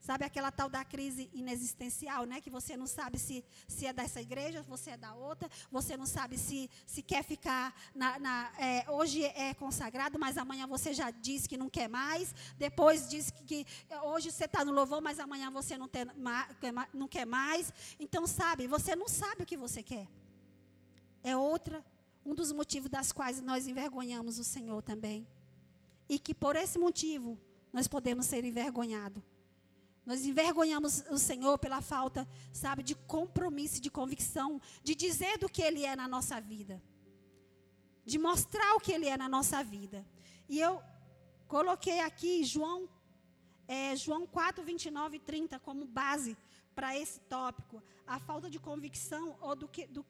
[0.01, 2.41] Sabe aquela tal da crise inexistencial, né?
[2.41, 6.07] Que você não sabe se, se é dessa igreja, você é da outra, você não
[6.07, 8.17] sabe se, se quer ficar na.
[8.17, 12.33] na é, hoje é consagrado, mas amanhã você já diz que não quer mais.
[12.57, 13.65] Depois diz que, que
[14.05, 16.03] hoje você está no louvor, mas amanhã você não, tem,
[16.91, 17.71] não quer mais.
[17.99, 20.07] Então, sabe, você não sabe o que você quer.
[21.23, 21.83] É outra,
[22.25, 25.27] um dos motivos das quais nós envergonhamos o Senhor também.
[26.09, 27.37] E que por esse motivo
[27.71, 29.23] nós podemos ser envergonhados.
[30.05, 35.61] Nós envergonhamos o Senhor pela falta, sabe, de compromisso, de convicção, de dizer do que
[35.61, 36.81] Ele é na nossa vida,
[38.03, 40.05] de mostrar o que Ele é na nossa vida.
[40.49, 40.81] E eu
[41.47, 42.89] coloquei aqui João,
[43.67, 46.35] é, João 4, 29 e 30 como base
[46.73, 50.03] para esse tópico, a falta de convicção ou, do que, do,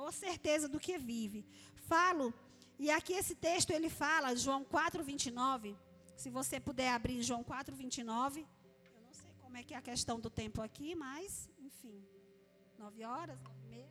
[0.00, 1.46] ou certeza do que vive.
[1.74, 2.32] Falo,
[2.78, 5.76] e aqui esse texto ele fala, João 4, 29,
[6.16, 8.46] se você puder abrir João 4, 29
[9.50, 12.06] como é que é a questão do tempo aqui, mas, enfim,
[12.78, 13.90] nove horas, nove e meia.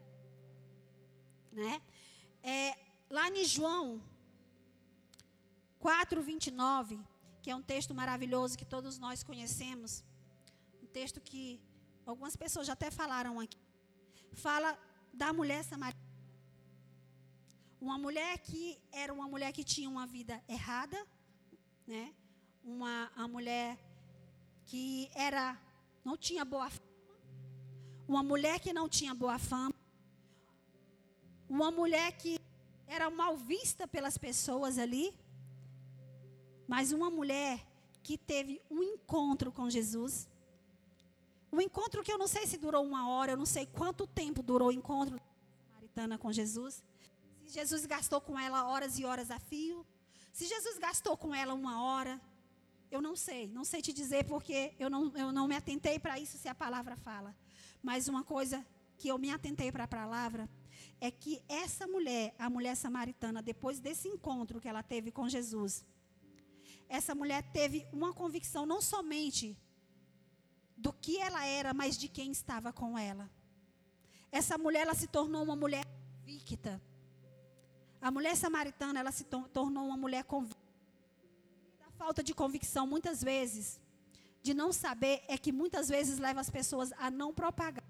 [1.52, 1.82] Né?
[2.42, 2.78] É,
[3.10, 4.02] lá em João
[5.80, 6.98] 4, 29,
[7.42, 10.02] que é um texto maravilhoso que todos nós conhecemos,
[10.82, 11.62] um texto que
[12.06, 13.60] algumas pessoas já até falaram aqui,
[14.32, 14.80] fala
[15.14, 16.08] da mulher samaritana.
[17.82, 20.98] Uma mulher que era uma mulher que tinha uma vida errada,
[21.88, 22.14] né?
[22.64, 23.78] Uma, uma mulher
[24.66, 25.58] que era
[26.04, 26.90] não tinha boa fama,
[28.08, 29.74] uma mulher que não tinha boa fama,
[31.48, 32.40] uma mulher que
[32.88, 35.14] era mal vista pelas pessoas ali,
[36.68, 37.66] mas uma mulher
[38.04, 40.28] que teve um encontro com Jesus.
[41.52, 44.44] Um encontro que eu não sei se durou uma hora, eu não sei quanto tempo
[44.44, 45.24] durou o encontro da
[45.68, 46.84] samaritana com Jesus.
[47.46, 49.86] Se Jesus gastou com ela horas e horas a fio.
[50.32, 52.22] Se Jesus gastou com ela uma hora,
[52.92, 56.20] eu não sei, não sei te dizer porque eu não, eu não me atentei para
[56.20, 57.36] isso se a palavra fala.
[57.82, 58.66] Mas uma coisa
[58.98, 60.48] que eu me atentei para a palavra
[61.02, 65.86] é que essa mulher, a mulher samaritana, depois desse encontro que ela teve com Jesus,
[66.88, 69.58] essa mulher teve uma convicção não somente
[70.80, 73.30] do que ela era, mas de quem estava com ela.
[74.32, 76.82] Essa mulher ela se tornou uma mulher convicta.
[78.02, 80.70] A mulher samaritana ela se tornou uma mulher convicta
[82.00, 83.78] falta de convicção, muitas vezes,
[84.42, 87.84] de não saber, é que muitas vezes leva as pessoas a não propagar,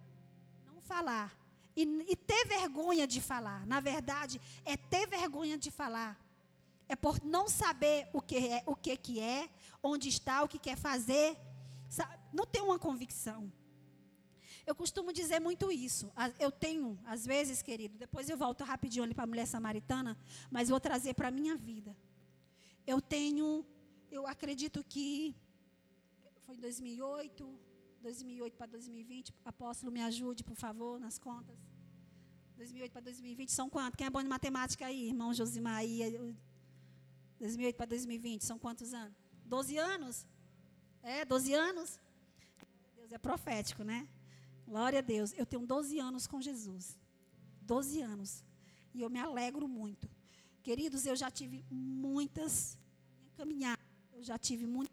[0.66, 1.32] não falar.
[1.76, 3.66] E, e ter vergonha de falar.
[3.68, 6.20] Na verdade, é ter vergonha de falar.
[6.90, 9.48] É por não saber o que é, o que, que é,
[9.82, 11.38] onde está, o que quer fazer.
[11.88, 12.19] Sabe?
[12.34, 13.52] Não tem uma convicção.
[14.66, 16.12] Eu costumo dizer muito isso.
[16.40, 20.18] Eu tenho, às vezes, querido, depois eu volto rapidinho ali para a mulher samaritana,
[20.52, 21.96] mas vou trazer para a minha vida.
[22.86, 23.66] Eu tenho
[24.12, 25.36] eu acredito que
[26.46, 27.60] foi em 2008,
[28.02, 29.34] 2008 para 2020.
[29.46, 31.58] Apóstolo, me ajude, por favor, nas contas.
[32.58, 33.96] 2008 para 2020 são quantos?
[33.96, 35.78] Quem é bom de matemática aí, irmão Josimar?
[35.78, 36.36] Aí,
[37.40, 39.16] 2008 para 2020 são quantos anos?
[39.46, 40.28] 12 anos?
[41.02, 42.00] É, 12 anos?
[43.12, 44.08] É profético, né?
[44.66, 45.34] Glória a Deus.
[45.38, 46.98] Eu tenho 12 anos com Jesus.
[47.62, 48.44] 12 anos.
[48.94, 50.10] E eu me alegro muito.
[50.62, 52.78] Queridos, eu já tive muitas
[53.36, 53.90] caminhadas
[54.20, 54.92] eu já tive muito.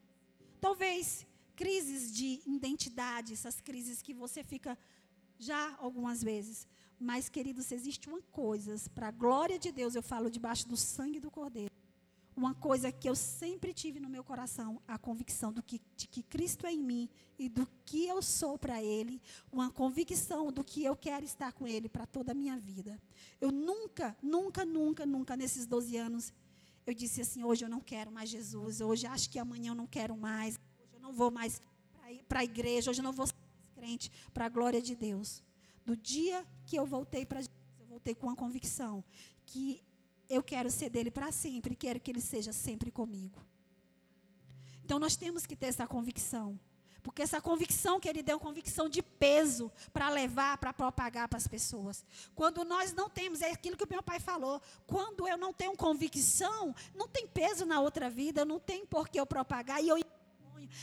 [0.61, 4.79] Talvez crises de identidade, essas crises que você fica
[5.37, 6.67] já algumas vezes.
[6.99, 11.19] Mas, queridos, existe uma coisa, para a glória de Deus, eu falo debaixo do sangue
[11.19, 11.75] do Cordeiro.
[12.37, 16.23] Uma coisa que eu sempre tive no meu coração, a convicção do que, de que
[16.23, 17.09] Cristo é em mim
[17.39, 21.67] e do que eu sou para Ele, uma convicção do que eu quero estar com
[21.67, 23.01] Ele para toda a minha vida.
[23.41, 26.33] Eu nunca, nunca, nunca, nunca, nesses 12 anos,
[26.87, 29.87] eu disse assim: hoje eu não quero mais Jesus, hoje acho que amanhã eu não
[29.87, 31.61] quero mais, hoje eu não vou mais
[32.29, 35.43] para a igreja, hoje eu não vou ser mais crente, para a glória de Deus.
[35.87, 39.03] Do dia que eu voltei para Jesus, eu voltei com a convicção
[39.47, 39.83] que
[40.29, 43.41] eu quero ser dele para sempre, quero que ele seja sempre comigo.
[44.85, 46.59] Então nós temos que ter essa convicção.
[47.03, 51.29] Porque essa convicção que ele deu é uma convicção de peso para levar, para propagar
[51.29, 52.05] para as pessoas.
[52.35, 54.61] Quando nós não temos, é aquilo que o meu pai falou.
[54.89, 59.21] Quando eu não tenho convicção, não tem peso na outra vida, não tem por que
[59.21, 59.81] eu propagar.
[59.83, 59.97] E eu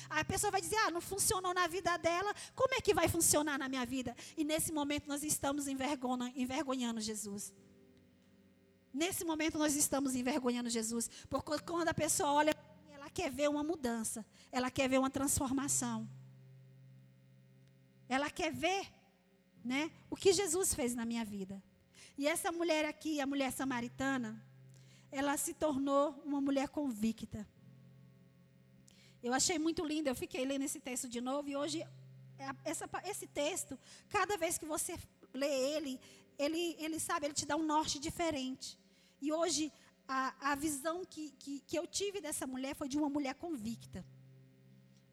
[0.10, 3.58] a pessoa vai dizer: ah, não funcionou na vida dela, como é que vai funcionar
[3.60, 4.16] na minha vida?
[4.38, 7.54] E nesse momento nós estamos envergonhando Jesus.
[8.94, 12.56] Nesse momento nós estamos envergonhando Jesus, porque quando a pessoa olha,
[12.94, 16.08] ela quer ver uma mudança, ela quer ver uma transformação.
[18.08, 18.94] Ela quer ver,
[19.66, 21.62] né, o que Jesus fez na minha vida.
[22.16, 24.40] E essa mulher aqui, a mulher samaritana,
[25.12, 27.48] ela se tornou uma mulher convicta.
[29.24, 32.88] Eu achei muito lindo, eu fiquei lendo esse texto de novo e hoje é, essa,
[33.06, 33.80] esse texto,
[34.10, 35.00] cada vez que você
[35.34, 36.00] lê ele,
[36.38, 38.78] ele, ele sabe, ele te dá um norte diferente.
[39.24, 39.72] E hoje,
[40.06, 44.06] a, a visão que, que, que, eu tive dessa mulher foi de uma mulher convicta.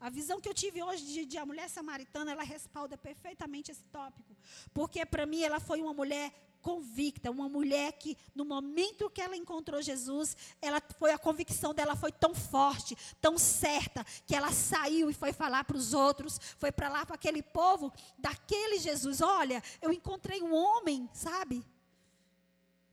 [0.01, 3.85] A visão que eu tive hoje de, de a mulher samaritana, ela respalda perfeitamente esse
[3.85, 4.37] tópico.
[4.75, 9.37] Porque, para mim, ela foi uma mulher convicta, uma mulher que no momento que ela
[9.37, 15.09] encontrou Jesus, ela foi a convicção dela foi tão forte, tão certa, que ela saiu
[15.09, 19.21] e foi falar para os outros, foi para lá para aquele povo daquele Jesus.
[19.21, 21.65] Olha, eu encontrei um homem, sabe?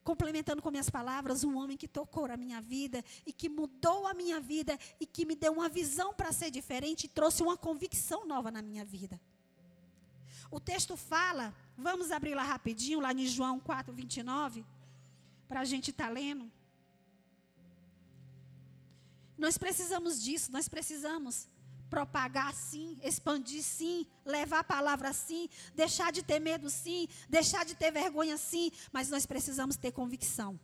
[0.08, 4.14] Complementando com minhas palavras, um homem que tocou a minha vida e que mudou a
[4.14, 8.26] minha vida e que me deu uma visão para ser diferente e trouxe uma convicção
[8.26, 9.20] nova na minha vida.
[10.50, 14.66] O texto fala, vamos abrir lá rapidinho, lá em João 4, 29,
[15.46, 16.50] para a gente estar tá lendo.
[19.38, 21.50] Nós precisamos disso, nós precisamos
[21.90, 27.76] propagar sim, expandir sim, levar a palavra sim, deixar de ter medo sim, deixar de
[27.76, 30.60] ter vergonha sim, mas nós precisamos ter convicção.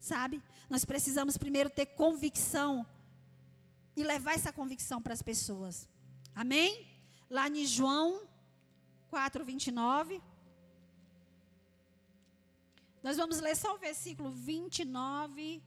[0.00, 0.42] Sabe?
[0.68, 2.86] Nós precisamos primeiro ter convicção
[3.96, 5.88] e levar essa convicção para as pessoas.
[6.34, 6.86] Amém?
[7.30, 8.22] Lá em João
[9.08, 10.20] 4, 29.
[13.02, 15.62] Nós vamos ler só o versículo 29.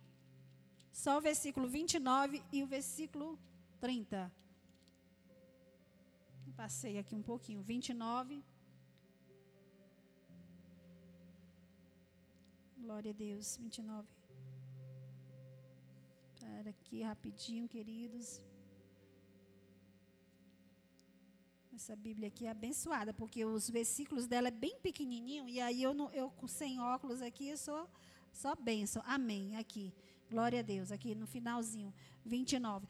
[0.91, 3.39] Só o versículo 29 e o versículo
[3.80, 4.32] 30.
[6.62, 7.62] Passei aqui um pouquinho.
[7.62, 8.43] 29.
[12.78, 13.55] Glória a Deus.
[13.55, 14.05] 29.
[16.34, 18.41] Espera aqui rapidinho, queridos.
[21.74, 25.93] Essa Bíblia aqui é abençoada, porque os versículos dela é bem pequenininho e aí eu
[25.93, 27.89] não, eu sem óculos aqui eu sou
[28.34, 29.01] só bênção.
[29.05, 29.55] Amém.
[29.55, 29.93] Aqui.
[30.30, 31.91] Glória a Deus, aqui no finalzinho,
[32.26, 32.88] 29.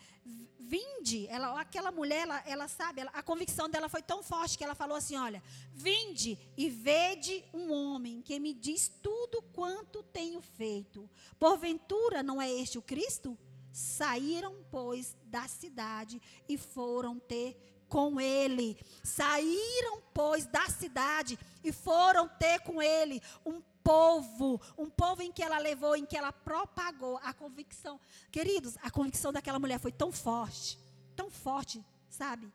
[0.60, 4.64] Vinde, ela, aquela mulher, ela, ela sabe, ela, a convicção dela foi tão forte que
[4.64, 5.42] ela falou assim: Olha,
[5.74, 11.10] vinde e vede um homem que me diz tudo quanto tenho feito.
[11.40, 13.38] Porventura não é este o Cristo?
[13.72, 17.58] Saíram, pois, da cidade e foram ter
[17.90, 18.78] com ele.
[19.04, 23.60] Saíram, pois, da cidade e foram ter com ele um
[23.90, 28.00] povo, um povo em que ela levou, em que ela propagou a convicção.
[28.32, 30.78] Queridos, a convicção daquela mulher foi tão forte,
[31.16, 32.54] tão forte, sabe?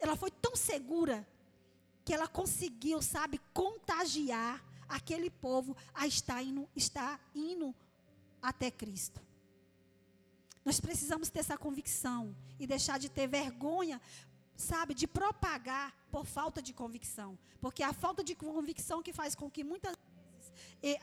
[0.00, 1.24] Ela foi tão segura
[2.04, 7.72] que ela conseguiu, sabe, contagiar aquele povo a estar indo, estar indo
[8.42, 9.20] até Cristo.
[10.64, 14.00] Nós precisamos ter essa convicção e deixar de ter vergonha,
[14.56, 17.38] sabe, de propagar por falta de convicção.
[17.60, 19.94] Porque é a falta de convicção que faz com que muitas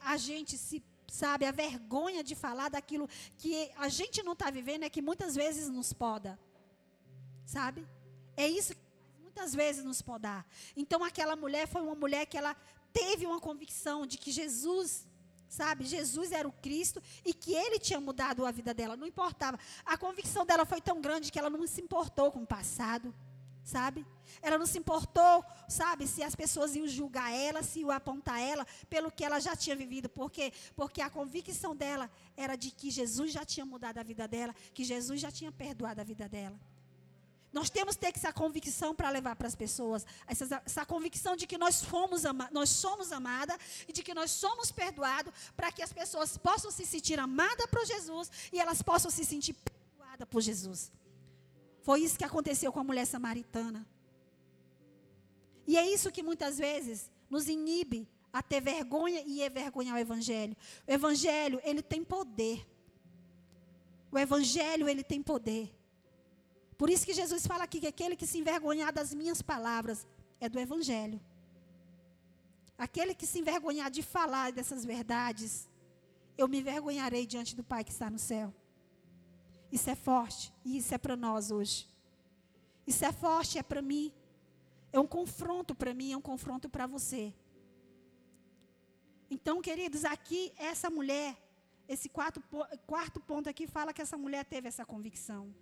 [0.03, 4.83] a gente se sabe, a vergonha de falar daquilo que a gente não está vivendo
[4.83, 6.37] é que muitas vezes nos poda.
[7.45, 7.87] Sabe?
[8.35, 8.81] É isso que
[9.21, 10.45] muitas vezes nos podar.
[10.75, 12.55] Então aquela mulher foi uma mulher que ela
[12.91, 15.07] teve uma convicção de que Jesus,
[15.47, 19.59] sabe, Jesus era o Cristo e que ele tinha mudado a vida dela, não importava.
[19.85, 23.13] A convicção dela foi tão grande que ela não se importou com o passado
[23.65, 24.05] sabe?
[24.41, 28.65] Ela não se importou, sabe, se as pessoas iam julgar ela, se iam apontar ela
[28.87, 30.07] pelo que ela já tinha vivido.
[30.07, 30.53] Por quê?
[30.75, 34.83] Porque a convicção dela era de que Jesus já tinha mudado a vida dela, que
[34.83, 36.57] Jesus já tinha perdoado a vida dela.
[37.51, 40.05] Nós temos que ter essa convicção para levar para as pessoas.
[40.27, 43.57] Essa, essa, convicção de que nós, fomos ama, nós somos amadas
[43.87, 47.85] e de que nós somos perdoados, para que as pessoas possam se sentir amadas por
[47.85, 50.91] Jesus e elas possam se sentir perdoadas por Jesus.
[51.85, 53.81] Foi isso que aconteceu com a mulher samaritana.
[55.67, 57.99] E é isso que muitas vezes nos inibe
[58.33, 60.55] a ter vergonha e envergonhar o evangelho.
[60.87, 62.67] O evangelho, ele tem poder.
[64.11, 65.65] O evangelho, ele tem poder.
[66.75, 70.07] Por isso que Jesus fala aqui que aquele que se envergonhar das minhas palavras
[70.39, 71.21] é do Evangelho.
[72.77, 75.69] Aquele que se envergonhar de falar dessas verdades,
[76.35, 78.53] eu me envergonharei diante do Pai que está no céu.
[79.75, 81.85] Isso é forte e isso é para nós hoje.
[82.87, 84.09] Isso é forte, é para mim.
[84.93, 87.33] É um confronto para mim, é um confronto para você.
[89.29, 91.35] Então, queridos, aqui essa mulher,
[91.89, 92.41] esse quarto,
[92.87, 95.53] quarto ponto aqui fala que essa mulher teve essa convicção.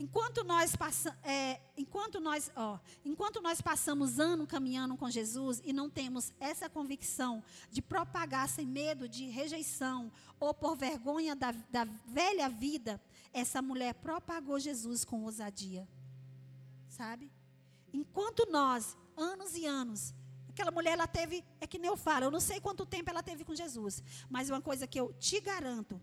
[0.00, 5.72] Enquanto nós, passa, é, enquanto, nós, ó, enquanto nós passamos ano caminhando com Jesus e
[5.72, 11.84] não temos essa convicção de propagar sem medo de rejeição ou por vergonha da, da
[12.06, 15.88] velha vida, essa mulher propagou Jesus com ousadia.
[16.88, 17.30] Sabe?
[17.92, 20.14] Enquanto nós, anos e anos,
[20.48, 23.22] aquela mulher ela teve, é que nem eu falo, eu não sei quanto tempo ela
[23.22, 26.00] teve com Jesus, mas uma coisa que eu te garanto,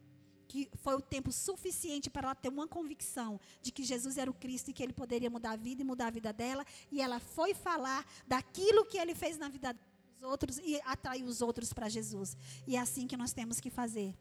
[0.48, 4.34] que foi o tempo suficiente para ela ter uma convicção de que Jesus era o
[4.34, 6.66] Cristo e que ele poderia mudar a vida e mudar a vida dela.
[6.91, 11.41] E ela foi falar daquilo que ele fez na vida dos outros e atrair os
[11.41, 12.38] outros para Jesus.
[12.68, 14.16] E é assim que nós temos que fazer.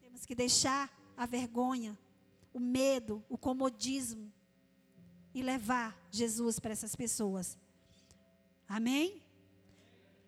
[0.00, 1.98] Temos que deixar a vergonha,
[2.52, 4.32] o medo, o comodismo
[5.34, 7.58] e levar Jesus para essas pessoas.
[8.68, 9.22] Amém?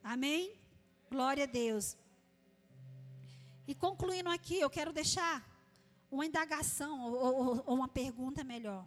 [0.03, 0.53] Amém?
[1.11, 1.97] Glória a Deus.
[3.71, 5.35] E concluindo aqui, eu quero deixar
[6.11, 8.85] uma indagação, ou, ou, ou uma pergunta melhor.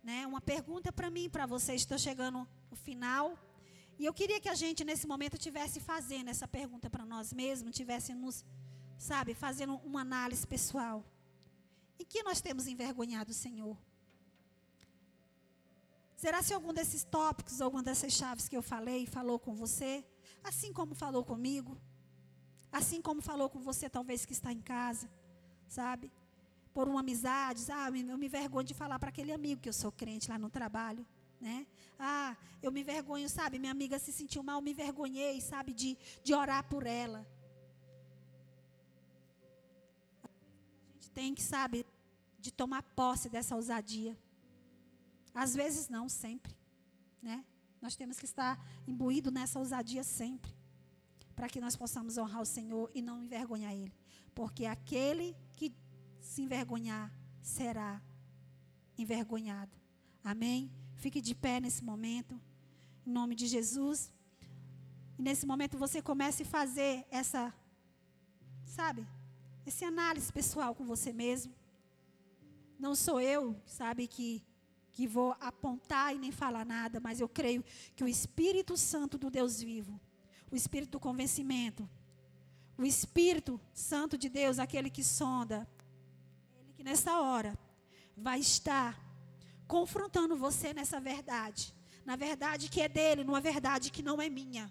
[0.00, 0.24] Né?
[0.28, 1.80] Uma pergunta para mim, para vocês.
[1.80, 3.36] Estou chegando no final.
[3.98, 7.74] E eu queria que a gente, nesse momento, tivesse fazendo essa pergunta para nós mesmos,
[7.74, 8.44] tivesse nos,
[8.96, 11.04] sabe, fazendo uma análise pessoal.
[11.98, 13.76] Em que nós temos envergonhado o Senhor?
[16.16, 20.04] Será se algum desses tópicos, alguma dessas chaves que eu falei, falou com você,
[20.44, 21.76] assim como falou comigo?
[22.72, 25.10] Assim como falou com você, talvez que está em casa,
[25.68, 26.10] sabe?
[26.72, 29.92] Por uma amizade, ah, eu me vergonho de falar para aquele amigo que eu sou
[29.92, 31.06] crente lá no trabalho,
[31.38, 31.66] né?
[31.98, 33.58] Ah, eu me envergonho, sabe?
[33.58, 35.74] Minha amiga se sentiu mal, eu me vergonhei, sabe?
[35.74, 37.26] De, de orar por ela.
[40.24, 41.84] A gente tem que, sabe,
[42.40, 44.16] de tomar posse dessa ousadia.
[45.34, 46.56] Às vezes não, sempre,
[47.20, 47.44] né?
[47.82, 50.61] Nós temos que estar imbuído nessa ousadia sempre
[51.32, 53.92] para que nós possamos honrar o Senhor e não envergonhar Ele.
[54.34, 55.72] Porque aquele que
[56.20, 58.00] se envergonhar será
[58.96, 59.76] envergonhado.
[60.22, 60.70] Amém?
[60.94, 62.40] Fique de pé nesse momento,
[63.06, 64.12] em nome de Jesus.
[65.18, 67.52] E nesse momento você comece a fazer essa,
[68.64, 69.06] sabe,
[69.66, 71.52] esse análise pessoal com você mesmo.
[72.78, 74.44] Não sou eu, sabe, que,
[74.92, 77.64] que vou apontar e nem falar nada, mas eu creio
[77.94, 80.00] que o Espírito Santo do Deus vivo
[80.52, 81.88] o espírito do convencimento.
[82.76, 85.68] O Espírito Santo de Deus, aquele que sonda,
[86.60, 87.58] ele que nessa hora
[88.16, 88.98] vai estar
[89.66, 91.74] confrontando você nessa verdade.
[92.04, 94.70] Na verdade que é dele, numa verdade que não é minha.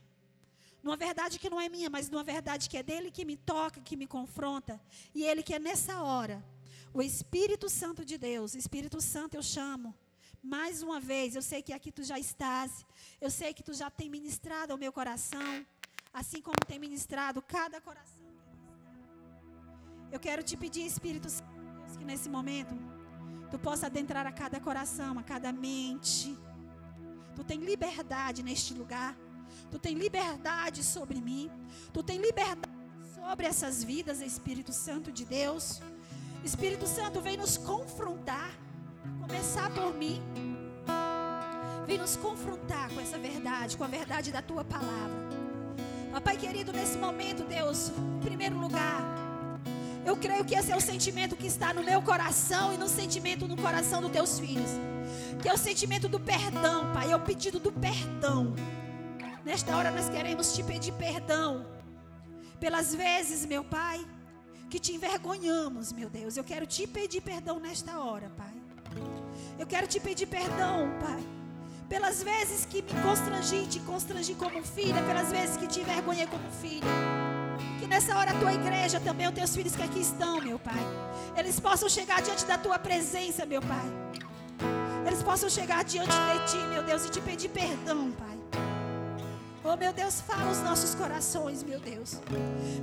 [0.84, 3.82] Numa verdade que não é minha, mas numa verdade que é dele que me toca,
[3.82, 4.82] que me confronta.
[5.16, 6.44] E ele que é nessa hora,
[6.94, 9.96] o Espírito Santo de Deus, Espírito Santo eu chamo.
[10.44, 12.86] Mais uma vez, eu sei que aqui tu já estás,
[13.20, 15.66] eu sei que tu já tem ministrado ao meu coração
[16.14, 18.28] assim como tem ministrado cada coração.
[20.12, 22.76] Eu quero te pedir, Espírito Santo, que nesse momento
[23.50, 26.38] tu possa adentrar a cada coração, a cada mente.
[27.36, 29.16] Tu tem liberdade neste lugar.
[29.70, 31.50] Tu tem liberdade sobre mim.
[31.94, 32.76] Tu tem liberdade
[33.16, 35.82] sobre essas vidas, Espírito Santo de Deus.
[36.44, 38.52] Espírito Santo, vem nos confrontar.
[39.32, 40.22] Começar por mim.
[41.88, 45.22] Vem nos confrontar com essa verdade, com a verdade da tua palavra.
[46.22, 49.02] Pai querido, nesse momento, Deus, em primeiro lugar,
[50.06, 53.48] eu creio que esse é o sentimento que está no meu coração e no sentimento
[53.48, 54.72] no coração dos teus filhos.
[55.42, 58.54] Que é o sentimento do perdão, Pai, é o pedido do perdão.
[59.46, 61.66] Nesta hora nós queremos te pedir perdão
[62.60, 64.06] pelas vezes, meu Pai,
[64.70, 66.36] que te envergonhamos, meu Deus.
[66.36, 68.51] Eu quero te pedir perdão nesta hora, Pai.
[69.60, 71.22] Eu quero te pedir perdão, Pai
[71.92, 76.50] pelas vezes que me constrangi, te constrangi como filha, pelas vezes que te envergonhei como
[76.50, 76.88] filha.
[77.80, 80.84] Que nessa hora a tua igreja também, os teus filhos que aqui estão, meu Pai.
[81.36, 83.88] Eles possam chegar diante da tua presença, meu Pai.
[85.06, 88.40] Eles possam chegar diante de ti, meu Deus, e te pedir perdão, Pai.
[89.62, 92.22] Oh, meu Deus, fala os nossos corações, meu Deus.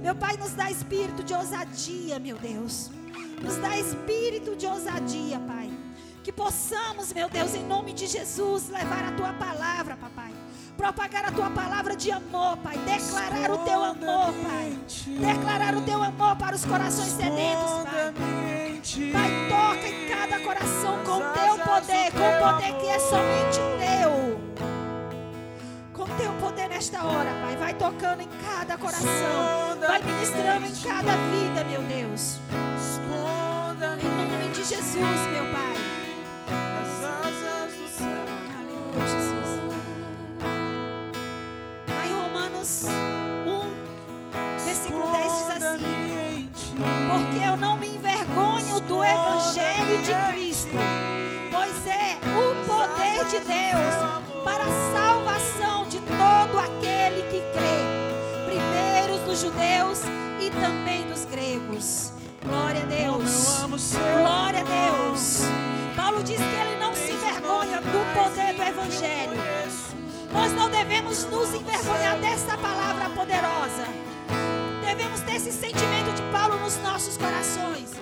[0.02, 2.90] Meu Pai, nos dá espírito de ousadia, meu Deus.
[3.42, 5.77] Nos dá espírito de ousadia, Pai.
[6.28, 10.30] Que possamos, meu Deus, em nome de Jesus, levar a tua palavra, papai.
[10.76, 12.76] Propagar a tua palavra de amor, Pai.
[12.76, 14.78] Declarar o teu amor, Pai.
[15.06, 18.12] Declarar o teu amor para os corações sedentos, Pai.
[19.10, 23.58] Pai, toca em cada coração com o teu poder, com o poder que é somente
[23.78, 24.38] teu
[25.94, 27.56] com teu poder nesta hora, Pai.
[27.56, 29.78] Vai tocando em cada coração.
[29.80, 32.36] Vai ministrando em cada vida, meu Deus.
[34.02, 35.77] Em nome de Jesus, meu Pai.
[42.68, 42.84] 10.
[43.46, 46.50] 1, versículo 10 diz assim:
[47.08, 50.76] Porque eu não me envergonho do evangelho de Cristo,
[51.50, 57.80] pois é o poder de Deus para a salvação de todo aquele que crê,
[58.44, 60.02] primeiro dos judeus
[60.38, 62.12] e também dos gregos.
[62.44, 63.56] Glória a Deus.
[64.20, 65.40] Glória a Deus.
[65.96, 69.38] Paulo diz que ele não se envergonha do poder do evangelho
[70.32, 73.86] nós não devemos nos envergonhar dessa palavra poderosa.
[74.84, 77.92] Devemos ter esse sentimento de Paulo nos nossos corações.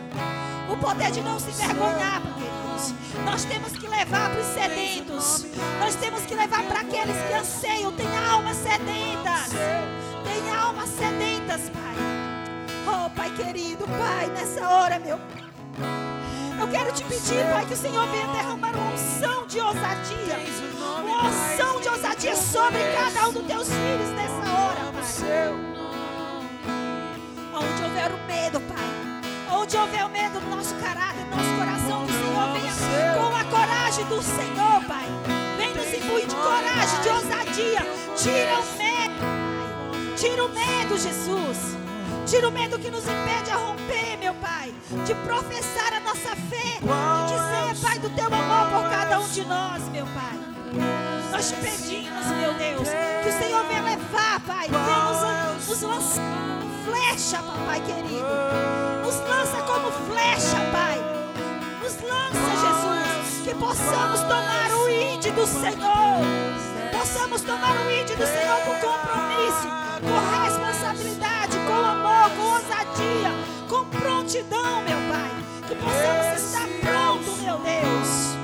[0.68, 2.94] O poder de não se envergonhar, queridos.
[3.24, 5.46] Nós temos que levar para os sedentos.
[5.78, 9.50] Nós temos que levar para aqueles que anseiam, têm almas sedentas.
[10.24, 11.96] Tem almas sedentas, Pai.
[12.86, 15.18] Oh, Pai querido, Pai, nessa hora, meu.
[16.58, 20.36] Eu quero te pedir, Pai, que o Senhor venha derramar uma unção de ousadia.
[21.02, 25.02] Uma unção de ousadia sobre cada um dos teus filhos nessa hora, Pai.
[27.54, 29.56] Onde houver o medo, Pai.
[29.58, 32.72] Onde houver o medo no nosso caráter, no nosso coração, que o Senhor venha
[33.14, 35.06] com a coragem do Senhor, Pai.
[35.58, 37.86] Vem nos imbuir de coragem, de ousadia.
[38.16, 40.14] Tira o medo, Pai.
[40.16, 41.85] Tira o medo, Jesus.
[42.26, 44.74] Tira o medo que nos impede a romper, meu Pai.
[45.04, 46.78] De professar a nossa fé.
[46.80, 50.36] De dizer, Pai, do teu amor por cada um de nós, meu Pai.
[51.30, 52.88] Nós te pedimos, meu Deus,
[53.22, 54.68] que o Senhor venha levar, Pai.
[54.68, 56.56] Venha nos, nos lançar
[56.86, 58.26] flecha, papai querido.
[59.04, 60.98] Nos lança como flecha, Pai.
[61.82, 63.42] Nos lança, Jesus.
[63.44, 66.20] Que possamos tomar o índio do Senhor.
[66.92, 69.68] Possamos tomar o índio do Senhor com compromisso,
[70.00, 70.65] com responsabilidade,
[72.26, 73.32] amor, com ousadia,
[73.68, 75.30] com prontidão, meu Pai.
[75.68, 78.36] Que possamos estar pronto, meu Deus.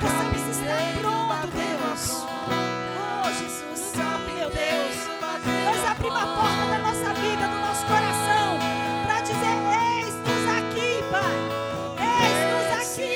[0.00, 2.26] Possamos estar pronto, Deus.
[2.98, 3.92] Oh, Jesus,
[4.34, 4.96] meu Deus.
[5.64, 8.58] Nós abrimos a porta da nossa vida, do nosso coração,
[9.06, 9.56] para dizer:
[9.98, 11.36] Eis-nos aqui, Pai.
[12.22, 13.12] Eis-nos aqui.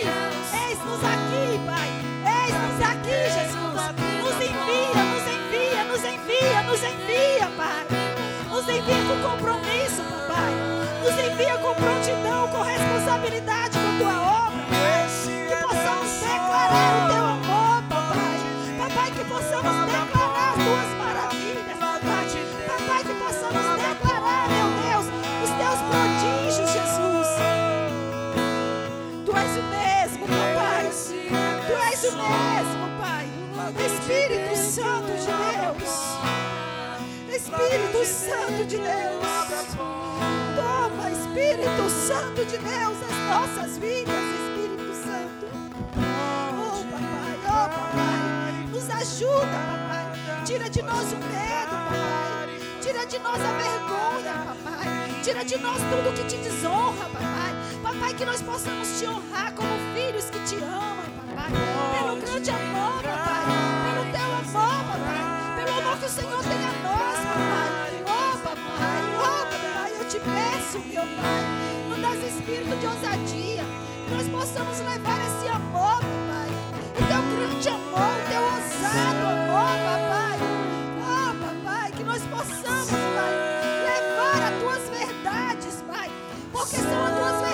[0.67, 1.89] Eis-nos aqui, Pai.
[2.45, 3.57] Eis-nos aqui, Jesus.
[4.23, 7.87] Nos envia, nos envia, nos envia, nos envia, Pai.
[8.51, 9.56] Nos envia com compromisso.
[11.37, 15.07] Nos envia com prontidão, com responsabilidade com tua obra, Pai.
[15.49, 18.39] Que possamos declarar o teu amor, papai.
[18.79, 22.27] Papai, que possamos declarar as tuas maravilhas, papai.
[22.67, 25.07] Papai, que possamos declarar, meu Deus,
[25.45, 27.29] os teus prodígios, Jesus.
[29.27, 30.89] Tu és o mesmo, papai.
[31.67, 33.27] Tu és o mesmo, Pai.
[33.85, 35.93] Espírito Santo de Deus.
[37.29, 40.06] Espírito Santo de Deus.
[41.11, 45.47] Espírito Santo de Deus, as nossas vidas, Espírito Santo.
[45.97, 48.67] Oh, papai, oh, papai.
[48.73, 50.45] Nos ajuda, papai.
[50.45, 52.59] Tira de nós o medo, papai.
[52.81, 55.21] Tira de nós a vergonha, papai.
[55.23, 57.55] Tira de nós tudo que te desonra, papai.
[57.83, 61.51] Papai, que nós possamos te honrar como filhos que te amam, papai.
[61.99, 63.47] Pelo grande amor, papai.
[63.87, 65.65] Pelo teu amor, papai.
[65.65, 67.26] Pelo amor que o Senhor tem a nós,
[70.09, 71.43] te peço, meu pai.
[71.89, 73.65] Nos dás espírito de ousadia.
[74.07, 76.51] Que nós possamos levar esse amor, papai.
[76.91, 80.39] O teu grande amor, o teu ousado amor, papai.
[81.03, 81.91] Oh, papai.
[81.93, 83.35] Que nós possamos, pai,
[83.85, 86.11] levar as tuas verdades, pai.
[86.53, 87.46] Porque são as tuas verdades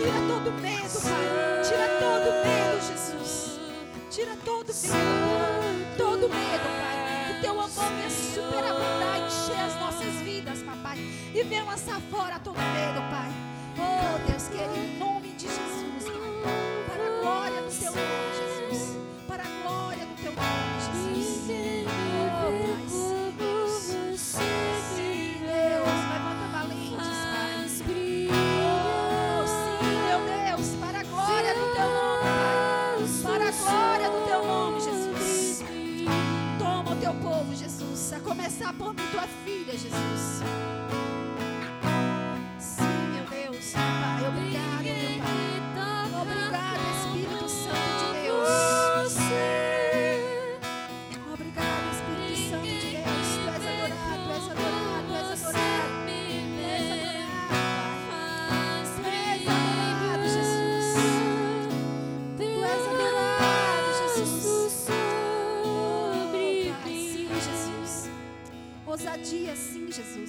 [0.00, 1.62] Tira todo medo, Pai.
[1.62, 3.60] Tira todo medo, Jesus.
[4.08, 5.96] Tira todo medo.
[5.98, 7.34] Todo medo, Pai.
[7.34, 10.96] Que teu amor venha superabundar e encher as nossas vidas, papai.
[11.34, 13.30] E venha lançar fora todo medo, Pai.
[13.76, 15.79] Oh, Deus querido, em nome de Jesus.
[39.70, 40.59] Filha, Jesus.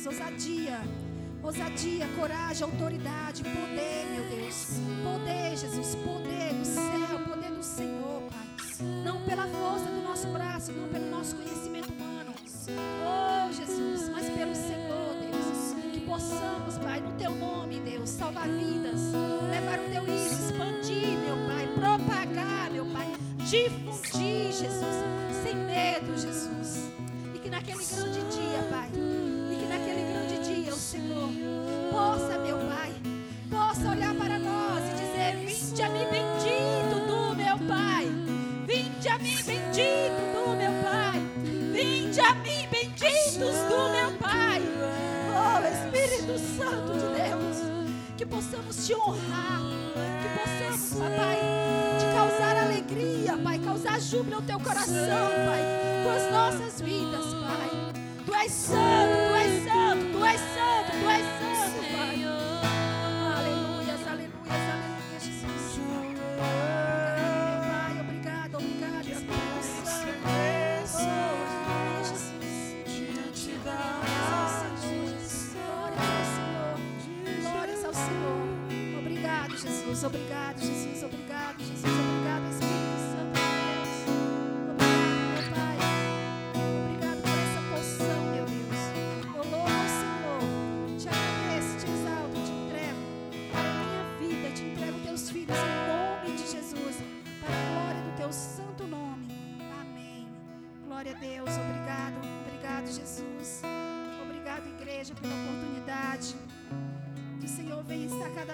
[0.05, 0.81] Ousadia.
[1.43, 4.79] Ousadia, coragem, autoridade, poder, meu Deus.
[5.03, 5.95] Poder, Jesus.
[5.95, 8.85] Poder do céu, poder do Senhor, Pai.
[9.03, 12.33] Não pela força do nosso braço, não pelo nosso conhecimento humano.
[12.67, 15.91] Oh, Jesus, mas pelo Senhor, Deus.
[15.93, 18.99] Que possamos, Pai, no Teu nome, Deus, salvar vidas.
[19.49, 21.67] Levar o Teu isso, expandir, meu Pai.
[21.75, 23.07] Propagar, meu Pai.
[23.37, 25.10] Difundir, Jesus.
[54.31, 55.61] Júbilo ao teu coração, Pai,
[56.03, 57.93] com as nossas vidas, Pai.
[58.25, 58.90] Tu és santo,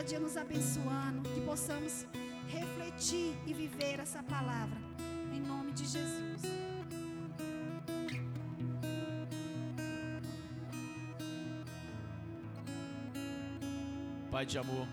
[0.07, 1.27] dia nos abençoando.
[1.29, 2.05] Que possamos
[2.47, 4.77] refletir e viver essa palavra.
[5.33, 6.41] Em nome de Jesus.
[14.31, 14.87] Pai de amor,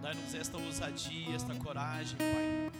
[0.00, 2.72] dai-nos esta ousadia, esta coragem, Pai.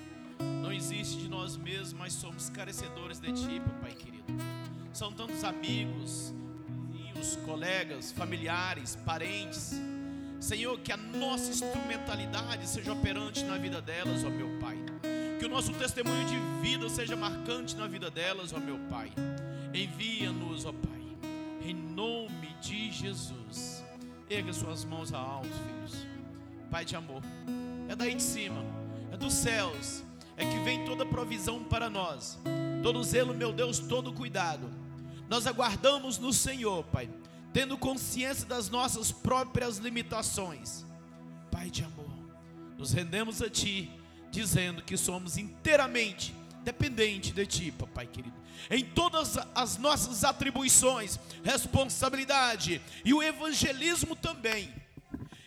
[0.62, 4.24] Não existe de nós mesmos, mas somos carecedores de Ti, Pai querido.
[4.94, 6.32] São tantos amigos,
[7.14, 9.74] vizinhos, colegas, familiares, parentes.
[10.44, 14.76] Senhor, que a nossa instrumentalidade seja operante na vida delas, ó meu Pai.
[15.38, 19.10] Que o nosso testemunho de vida seja marcante na vida delas, ó meu Pai.
[19.72, 21.00] Envia-nos, ó Pai,
[21.62, 23.82] em nome de Jesus.
[24.28, 26.06] Erga suas mãos a alto, filhos.
[26.70, 27.22] Pai de amor,
[27.88, 28.62] é daí de cima,
[29.10, 30.04] é dos céus,
[30.36, 32.38] é que vem toda provisão para nós,
[32.82, 34.70] todo zelo, meu Deus, todo cuidado.
[35.26, 37.08] Nós aguardamos no Senhor, Pai,
[37.54, 40.84] tendo consciência das nossas próprias limitações.
[41.52, 42.10] Pai de amor,
[42.76, 43.88] nos rendemos a Ti,
[44.28, 48.34] dizendo que somos inteiramente dependentes de Ti, Papai querido.
[48.68, 54.74] Em todas as nossas atribuições, responsabilidade e o evangelismo também,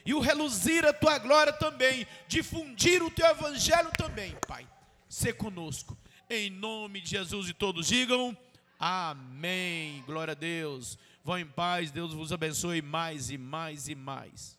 [0.06, 4.66] e o reluzir a Tua glória também, difundir o Teu evangelho também, Pai.
[5.10, 5.98] Ser conosco,
[6.30, 8.36] em nome de Jesus, e todos digam
[8.80, 10.04] amém.
[10.06, 10.98] Glória a Deus.
[11.28, 14.57] Vão em paz, Deus vos abençoe mais e mais e mais.